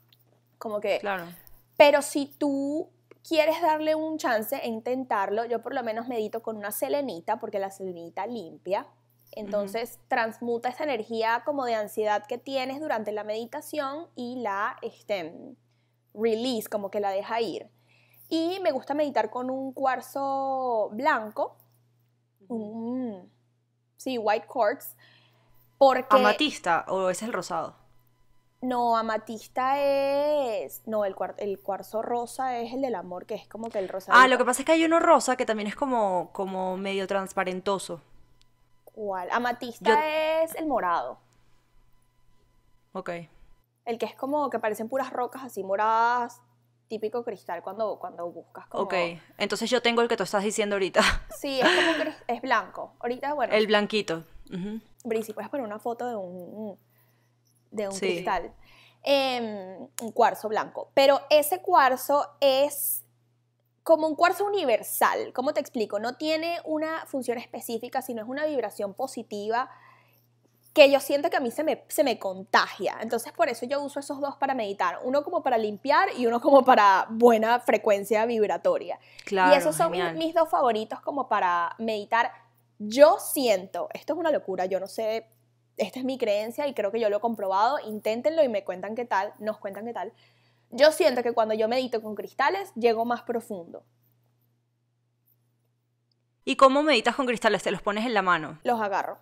como 0.58 0.80
que... 0.80 0.98
Claro. 0.98 1.24
Pero 1.76 2.02
si 2.02 2.26
tú 2.26 2.90
quieres 3.26 3.60
darle 3.60 3.94
un 3.94 4.18
chance 4.18 4.56
e 4.56 4.68
intentarlo, 4.68 5.44
yo 5.44 5.62
por 5.62 5.74
lo 5.74 5.82
menos 5.82 6.08
medito 6.08 6.42
con 6.42 6.56
una 6.56 6.70
selenita, 6.70 7.38
porque 7.38 7.58
la 7.58 7.70
selenita 7.70 8.26
limpia. 8.26 8.86
Entonces 9.32 9.98
transmuta 10.08 10.68
esa 10.68 10.84
energía 10.84 11.42
como 11.44 11.64
de 11.64 11.74
ansiedad 11.74 12.26
que 12.26 12.36
tienes 12.36 12.80
durante 12.80 13.12
la 13.12 13.24
meditación 13.24 14.08
y 14.14 14.36
la 14.36 14.76
este, 14.82 15.34
release, 16.12 16.68
como 16.68 16.90
que 16.90 17.00
la 17.00 17.10
deja 17.10 17.40
ir. 17.40 17.70
Y 18.28 18.60
me 18.60 18.72
gusta 18.72 18.94
meditar 18.94 19.30
con 19.30 19.50
un 19.50 19.72
cuarzo 19.72 20.90
blanco, 20.92 21.56
un, 22.48 23.30
sí, 23.96 24.18
white 24.18 24.46
quartz, 24.46 24.96
porque... 25.78 26.16
Amatista, 26.16 26.84
o 26.88 27.08
es 27.08 27.22
el 27.22 27.32
rosado. 27.32 27.81
No, 28.62 28.96
amatista 28.96 29.80
es. 29.80 30.82
No, 30.86 31.04
el, 31.04 31.14
cuar- 31.16 31.34
el 31.38 31.58
cuarzo 31.60 32.00
rosa 32.00 32.58
es 32.58 32.72
el 32.72 32.80
del 32.80 32.94
amor, 32.94 33.26
que 33.26 33.34
es 33.34 33.46
como 33.48 33.68
que 33.68 33.78
el 33.80 33.88
rosa. 33.88 34.12
Ah, 34.14 34.28
lo 34.28 34.38
que 34.38 34.44
pasa 34.44 34.62
es 34.62 34.66
que 34.66 34.72
hay 34.72 34.84
uno 34.84 35.00
rosa 35.00 35.36
que 35.36 35.44
también 35.44 35.66
es 35.68 35.74
como, 35.76 36.30
como 36.32 36.76
medio 36.76 37.06
transparentoso. 37.06 38.00
¿Cuál? 38.84 39.28
Amatista 39.32 39.90
Yo- 39.90 40.44
es 40.44 40.54
el 40.54 40.66
morado. 40.66 41.18
Ok. 42.92 43.10
El 43.84 43.98
que 43.98 44.06
es 44.06 44.14
como 44.14 44.48
que 44.50 44.58
parecen 44.58 44.88
puras 44.88 45.12
rocas 45.12 45.42
así 45.42 45.64
moradas, 45.64 46.40
típico 46.88 47.24
cristal 47.24 47.62
cuando, 47.62 47.98
cuando 47.98 48.30
buscas 48.30 48.66
como. 48.68 48.84
Ok. 48.84 48.94
Entonces 49.38 49.68
yo 49.70 49.82
tengo 49.82 50.02
el 50.02 50.08
que 50.08 50.16
tú 50.16 50.22
estás 50.22 50.44
diciendo 50.44 50.76
ahorita. 50.76 51.00
Sí, 51.36 51.58
es 51.60 51.66
como 51.68 52.10
es 52.28 52.42
blanco. 52.42 52.94
Ahorita, 53.00 53.34
bueno, 53.34 53.52
El 53.54 53.66
blanquito. 53.66 54.22
Brisi, 55.04 55.32
puedes 55.32 55.50
poner 55.50 55.66
una 55.66 55.80
foto 55.80 56.06
de 56.06 56.14
un, 56.14 56.78
de 57.72 57.88
un 57.88 57.94
Sí. 57.94 58.00
cristal. 58.06 58.52
Em, 59.02 59.88
un 60.00 60.12
cuarzo 60.12 60.48
blanco. 60.48 60.90
Pero 60.94 61.20
ese 61.28 61.60
cuarzo 61.60 62.24
es 62.40 63.02
como 63.82 64.06
un 64.06 64.14
cuarzo 64.14 64.44
universal. 64.44 65.32
¿Cómo 65.32 65.52
te 65.52 65.60
explico? 65.60 65.98
No 65.98 66.14
tiene 66.16 66.60
una 66.64 67.04
función 67.06 67.36
específica, 67.38 68.00
sino 68.00 68.22
es 68.22 68.28
una 68.28 68.46
vibración 68.46 68.94
positiva 68.94 69.68
que 70.72 70.90
yo 70.90 71.00
siento 71.00 71.28
que 71.28 71.36
a 71.36 71.40
mí 71.40 71.50
se 71.50 71.64
me, 71.64 71.84
se 71.88 72.02
me 72.04 72.18
contagia. 72.18 72.96
Entonces 73.00 73.32
por 73.32 73.48
eso 73.48 73.66
yo 73.66 73.82
uso 73.82 74.00
esos 74.00 74.20
dos 74.20 74.36
para 74.36 74.54
meditar. 74.54 75.00
Uno 75.02 75.22
como 75.24 75.42
para 75.42 75.58
limpiar 75.58 76.08
y 76.16 76.26
uno 76.26 76.40
como 76.40 76.64
para 76.64 77.06
buena 77.10 77.60
frecuencia 77.60 78.24
vibratoria. 78.24 78.98
Claro. 79.26 79.52
y 79.52 79.58
esos 79.58 79.74
son 79.76 79.90
mis 80.16 80.32
dos 80.32 80.48
favoritos 80.48 81.00
como 81.00 81.28
para 81.28 81.74
meditar. 81.78 82.32
Yo 82.78 83.18
siento, 83.18 83.88
esto 83.92 84.12
es 84.14 84.18
una 84.18 84.30
locura, 84.30 84.64
yo 84.66 84.80
no 84.80 84.86
sé, 84.86 85.26
esta 85.76 85.98
es 85.98 86.04
mi 86.04 86.18
creencia 86.18 86.66
y 86.66 86.74
creo 86.74 86.92
que 86.92 87.00
yo 87.00 87.08
lo 87.08 87.18
he 87.18 87.20
comprobado, 87.20 87.78
inténtenlo 87.80 88.42
y 88.42 88.48
me 88.48 88.64
cuentan 88.64 88.94
qué 88.94 89.04
tal, 89.04 89.32
nos 89.38 89.58
cuentan 89.58 89.84
qué 89.84 89.92
tal. 89.92 90.12
Yo 90.70 90.92
siento 90.92 91.22
que 91.22 91.32
cuando 91.32 91.54
yo 91.54 91.68
medito 91.68 92.02
con 92.02 92.14
cristales, 92.14 92.72
llego 92.74 93.04
más 93.04 93.22
profundo. 93.22 93.84
¿Y 96.44 96.56
cómo 96.56 96.82
meditas 96.82 97.14
con 97.14 97.26
cristales? 97.26 97.62
Te 97.62 97.70
los 97.70 97.82
pones 97.82 98.04
en 98.04 98.14
la 98.14 98.22
mano. 98.22 98.58
Los 98.64 98.80
agarro. 98.80 99.18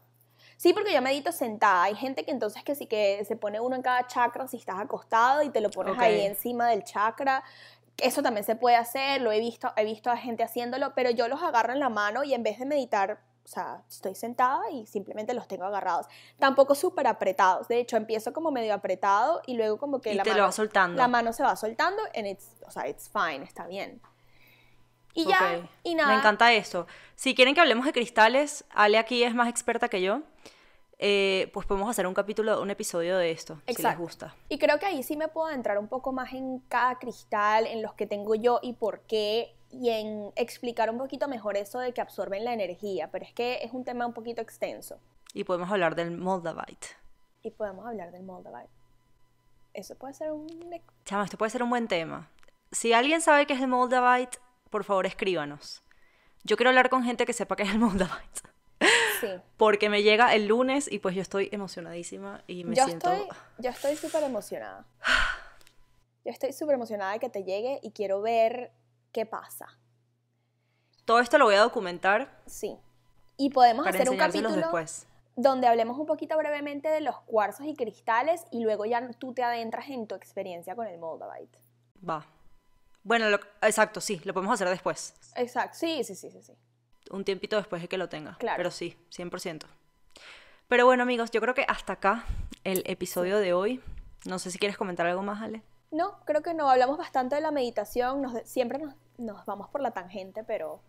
Sí, 0.56 0.72
porque 0.72 0.92
yo 0.92 1.02
medito 1.02 1.32
sentada. 1.32 1.84
Hay 1.84 1.94
gente 1.94 2.24
que 2.24 2.30
entonces 2.30 2.62
que 2.62 2.74
sí 2.74 2.86
que 2.86 3.24
se 3.24 3.36
pone 3.36 3.60
uno 3.60 3.76
en 3.76 3.82
cada 3.82 4.06
chakra 4.06 4.46
si 4.46 4.58
estás 4.58 4.78
acostado 4.78 5.42
y 5.42 5.50
te 5.50 5.60
lo 5.60 5.70
pones 5.70 5.98
ahí 5.98 6.20
encima 6.20 6.68
del 6.68 6.84
chakra. 6.84 7.42
Eso 7.96 8.22
también 8.22 8.44
se 8.44 8.56
puede 8.56 8.76
hacer, 8.76 9.20
lo 9.20 9.32
he 9.32 9.40
visto, 9.40 9.72
he 9.76 9.84
visto 9.84 10.10
a 10.10 10.16
gente 10.16 10.42
haciéndolo, 10.42 10.94
pero 10.94 11.10
yo 11.10 11.28
los 11.28 11.42
agarro 11.42 11.72
en 11.72 11.80
la 11.80 11.88
mano 11.88 12.24
y 12.24 12.34
en 12.34 12.42
vez 12.42 12.58
de 12.58 12.64
meditar, 12.64 13.20
sea, 13.50 13.82
estoy 13.88 14.14
sentada 14.14 14.70
y 14.70 14.86
simplemente 14.86 15.34
los 15.34 15.48
tengo 15.48 15.64
agarrados. 15.64 16.06
Tampoco 16.38 16.74
súper 16.74 17.06
apretados. 17.06 17.68
De 17.68 17.78
hecho, 17.80 17.96
empiezo 17.96 18.32
como 18.32 18.50
medio 18.50 18.72
apretado 18.74 19.42
y 19.46 19.54
luego 19.56 19.76
como 19.78 20.00
que 20.00 20.12
Y 20.12 20.14
la 20.14 20.22
te 20.22 20.30
lo 20.30 20.34
mano, 20.36 20.46
vas 20.46 20.54
soltando. 20.54 20.96
la 20.96 21.08
mano 21.08 21.32
se 21.32 21.42
va 21.42 21.56
soltando 21.56 22.02
and 22.14 22.26
it's, 22.28 22.48
o 22.66 22.70
sea, 22.70 22.88
it's 22.88 23.10
fine, 23.10 23.44
está 23.44 23.66
bien. 23.66 24.00
Y 25.12 25.26
ya, 25.26 25.58
Ok. 25.62 25.68
y 25.82 25.94
nada. 25.96 26.10
Me 26.12 26.18
encanta 26.18 26.52
esto. 26.52 26.86
Si 27.16 27.34
quieren 27.34 27.54
que 27.54 27.60
hablemos 27.60 27.84
de 27.84 27.92
cristales, 27.92 28.64
Ale 28.70 28.96
aquí 28.98 29.24
es 29.24 29.34
más 29.34 29.48
experta 29.48 29.88
que 29.88 30.00
yo. 30.00 30.22
eh, 31.02 31.50
pues 31.54 31.66
podemos 31.66 31.88
hacer 31.88 32.06
un 32.06 32.12
capítulo, 32.12 32.60
un 32.60 32.68
episodio 32.70 33.16
de 33.16 33.30
esto, 33.30 33.58
si 33.66 33.82
les 33.82 33.96
gusta. 33.98 34.34
Y 34.50 34.58
creo 34.58 34.78
que 34.78 34.84
ahí 34.84 35.02
sí 35.02 35.16
me 35.16 35.28
puedo 35.28 35.48
entrar 35.50 35.78
un 35.78 35.88
poco 35.88 36.12
más 36.12 36.34
en 36.34 36.58
cada 36.68 36.98
cristal, 36.98 37.66
en 37.66 37.80
los 37.80 37.94
que 37.94 38.06
tengo 38.06 38.34
yo 38.34 38.60
y 38.62 38.74
por 38.74 39.00
qué, 39.06 39.56
y 39.70 39.90
en 39.90 40.32
explicar 40.36 40.90
un 40.90 40.98
poquito 40.98 41.28
mejor 41.28 41.56
eso 41.56 41.78
de 41.78 41.92
que 41.92 42.00
absorben 42.00 42.44
la 42.44 42.52
energía, 42.52 43.10
pero 43.10 43.24
es 43.24 43.32
que 43.32 43.60
es 43.62 43.72
un 43.72 43.84
tema 43.84 44.06
un 44.06 44.12
poquito 44.12 44.42
extenso. 44.42 44.98
Y 45.32 45.44
podemos 45.44 45.70
hablar 45.70 45.94
del 45.94 46.10
Moldavite. 46.10 46.88
Y 47.42 47.50
podemos 47.50 47.86
hablar 47.86 48.10
del 48.10 48.22
Moldavite. 48.22 48.72
Eso 49.72 49.94
puede 49.94 50.14
ser 50.14 50.32
un... 50.32 50.48
Chama, 51.04 51.24
esto 51.24 51.38
puede 51.38 51.50
ser 51.50 51.62
un 51.62 51.70
buen 51.70 51.86
tema. 51.86 52.28
Si 52.72 52.92
alguien 52.92 53.20
sabe 53.20 53.46
qué 53.46 53.52
es 53.54 53.60
el 53.60 53.68
Moldavite, 53.68 54.38
por 54.70 54.84
favor 54.84 55.06
escríbanos. 55.06 55.82
Yo 56.42 56.56
quiero 56.56 56.70
hablar 56.70 56.90
con 56.90 57.04
gente 57.04 57.26
que 57.26 57.32
sepa 57.32 57.54
qué 57.54 57.62
es 57.62 57.70
el 57.70 57.78
Moldavite. 57.78 58.40
Sí. 59.20 59.28
Porque 59.56 59.88
me 59.88 60.02
llega 60.02 60.34
el 60.34 60.48
lunes 60.48 60.90
y 60.90 60.98
pues 60.98 61.14
yo 61.14 61.22
estoy 61.22 61.48
emocionadísima 61.52 62.42
y 62.46 62.64
me 62.64 62.74
Yo 62.74 62.86
siento... 62.86 63.12
estoy, 63.12 63.28
yo 63.58 63.70
estoy 63.70 63.96
súper 63.96 64.24
emocionada. 64.24 64.84
Yo 66.22 66.30
estoy 66.30 66.52
súper 66.52 66.74
emocionada 66.74 67.12
de 67.12 67.18
que 67.18 67.30
te 67.30 67.44
llegue 67.44 67.80
y 67.82 67.92
quiero 67.92 68.20
ver 68.20 68.72
qué 69.12 69.26
pasa. 69.26 69.66
Todo 71.04 71.20
esto 71.20 71.38
lo 71.38 71.46
voy 71.46 71.54
a 71.56 71.60
documentar 71.60 72.40
Sí. 72.46 72.76
Y 73.36 73.50
podemos 73.50 73.84
para 73.84 73.96
hacer 73.98 74.10
un 74.10 74.18
capítulo 74.18 74.50
después. 74.54 75.06
donde 75.36 75.66
hablemos 75.66 75.98
un 75.98 76.06
poquito 76.06 76.36
brevemente 76.36 76.88
de 76.88 77.00
los 77.00 77.18
cuarzos 77.20 77.64
y 77.66 77.74
cristales 77.74 78.44
y 78.50 78.62
luego 78.62 78.84
ya 78.84 79.08
tú 79.12 79.32
te 79.32 79.42
adentras 79.42 79.88
en 79.88 80.06
tu 80.06 80.14
experiencia 80.14 80.74
con 80.76 80.86
el 80.86 80.98
Moldavite. 80.98 81.58
Va. 82.08 82.26
Bueno, 83.02 83.30
lo- 83.30 83.40
exacto, 83.62 84.00
sí, 84.02 84.20
lo 84.24 84.34
podemos 84.34 84.52
hacer 84.54 84.68
después. 84.68 85.14
Exacto, 85.36 85.78
sí, 85.78 86.04
sí, 86.04 86.14
sí, 86.14 86.30
sí, 86.30 86.42
sí. 86.42 86.52
Un 87.10 87.24
tiempito 87.24 87.56
después 87.56 87.80
de 87.80 87.88
que 87.88 87.96
lo 87.96 88.08
tenga. 88.10 88.36
Claro. 88.36 88.58
Pero 88.58 88.70
sí, 88.70 88.94
100%. 89.10 89.66
Pero 90.68 90.84
bueno, 90.84 91.02
amigos, 91.04 91.30
yo 91.30 91.40
creo 91.40 91.54
que 91.54 91.64
hasta 91.66 91.94
acá 91.94 92.24
el 92.62 92.82
episodio 92.86 93.38
de 93.38 93.54
hoy. 93.54 93.80
No 94.26 94.38
sé 94.38 94.50
si 94.50 94.58
quieres 94.58 94.76
comentar 94.76 95.06
algo 95.06 95.22
más, 95.22 95.40
Ale. 95.42 95.62
No, 95.90 96.20
creo 96.24 96.42
que 96.42 96.54
no, 96.54 96.70
hablamos 96.70 96.98
bastante 96.98 97.34
de 97.34 97.40
la 97.40 97.50
meditación, 97.50 98.22
nos 98.22 98.40
siempre 98.48 98.78
nos, 98.78 98.94
nos 99.18 99.44
vamos 99.46 99.68
por 99.68 99.80
la 99.80 99.90
tangente, 99.90 100.44
pero... 100.44 100.80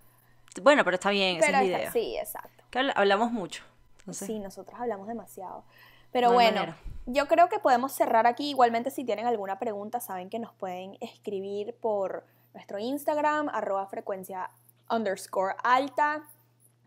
Bueno, 0.62 0.84
pero 0.84 0.96
está 0.96 1.10
bien, 1.10 1.38
esa 1.38 1.46
pero 1.48 1.58
es 1.60 1.64
la 1.70 1.78
está- 1.78 1.80
idea. 1.80 1.92
sí, 1.92 2.18
exacto. 2.18 2.64
Que 2.70 2.92
hablamos 2.96 3.32
mucho. 3.32 3.64
Entonces, 4.00 4.28
Sí, 4.28 4.40
nosotros 4.40 4.80
hablamos 4.80 5.08
demasiado. 5.08 5.64
Pero 6.12 6.28
No 6.30 6.34
bueno, 6.34 6.60
manera. 6.60 6.78
yo 7.06 7.28
creo 7.28 7.48
que 7.50 7.58
podemos 7.60 7.94
cerrar 7.94 8.28
aquí. 8.28 8.50
Igualmente, 8.50 8.92
si 8.92 9.06
tienen 9.06 9.26
alguna 9.28 9.60
pregunta, 9.60 10.00
saben 10.02 10.30
que 10.30 10.40
nos 10.40 10.54
pueden 10.54 10.98
escribir 11.00 11.74
por 11.80 12.26
nuestro 12.54 12.80
Instagram, 12.80 13.48
arroba 13.50 13.88
frecuencia 13.88 14.52
underscore 14.90 15.56
alta. 15.64 16.24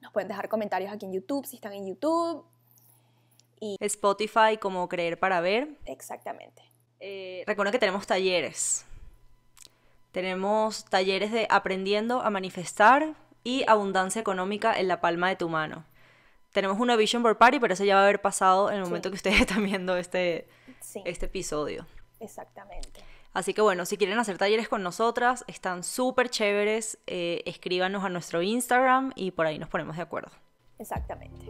Nos 0.02 0.12
pueden 0.12 0.28
dejar 0.28 0.50
comentarios 0.50 0.92
aquí 0.92 1.06
en 1.06 1.12
YouTube, 1.14 1.46
si 1.46 1.56
están 1.56 1.72
en 1.72 1.86
YouTube. 1.86 2.44
Spotify 3.80 4.58
como 4.60 4.86
Creer 4.90 5.18
para 5.18 5.40
Ver. 5.40 5.78
Exactamente. 5.86 6.62
Eh, 7.00 7.44
recuerden 7.46 7.72
que 7.72 7.78
tenemos 7.78 8.06
talleres. 8.06 8.84
Tenemos 10.12 10.84
talleres 10.84 11.32
de 11.32 11.46
aprendiendo 11.50 12.20
a 12.22 12.30
manifestar 12.30 13.14
y 13.42 13.64
abundancia 13.68 14.20
económica 14.20 14.78
en 14.78 14.88
la 14.88 15.00
palma 15.00 15.28
de 15.28 15.36
tu 15.36 15.48
mano. 15.48 15.84
Tenemos 16.52 16.78
una 16.78 16.94
Vision 16.96 17.22
Board 17.22 17.36
Party, 17.36 17.58
pero 17.58 17.74
eso 17.74 17.84
ya 17.84 17.96
va 17.96 18.02
a 18.02 18.04
haber 18.04 18.20
pasado 18.22 18.70
en 18.70 18.76
el 18.78 18.84
Sí. 18.84 18.90
momento 18.90 19.10
que 19.10 19.16
ustedes 19.16 19.40
están 19.40 19.64
viendo 19.64 19.96
este, 19.96 20.46
Sí, 20.80 21.02
este 21.04 21.26
episodio. 21.26 21.86
exactamente. 22.20 23.00
Así 23.32 23.52
que 23.52 23.60
bueno, 23.62 23.84
si 23.84 23.96
quieren 23.96 24.16
hacer 24.20 24.38
talleres 24.38 24.68
con 24.68 24.84
nosotras, 24.84 25.44
están 25.48 25.82
súper 25.82 26.30
chéveres. 26.30 26.98
eh, 27.08 27.42
escríbanos 27.46 28.04
a 28.04 28.08
nuestro 28.08 28.40
Instagram 28.42 29.12
y 29.16 29.32
por 29.32 29.46
ahí 29.46 29.58
nos 29.58 29.68
ponemos 29.68 29.96
de 29.96 30.02
acuerdo. 30.02 30.30
Exactamente. 30.78 31.46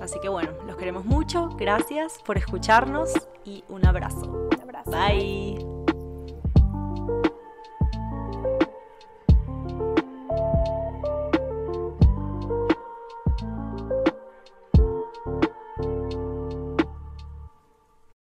Así 0.00 0.18
que 0.20 0.28
bueno, 0.28 0.50
los 0.66 0.76
queremos 0.76 1.04
mucho. 1.04 1.48
Gracias 1.56 2.18
por 2.24 2.38
escucharnos 2.38 3.12
y 3.44 3.64
un 3.68 3.86
abrazo. 3.86 4.48
Un 4.54 4.60
abrazo. 4.62 4.90
Bye. 4.90 5.75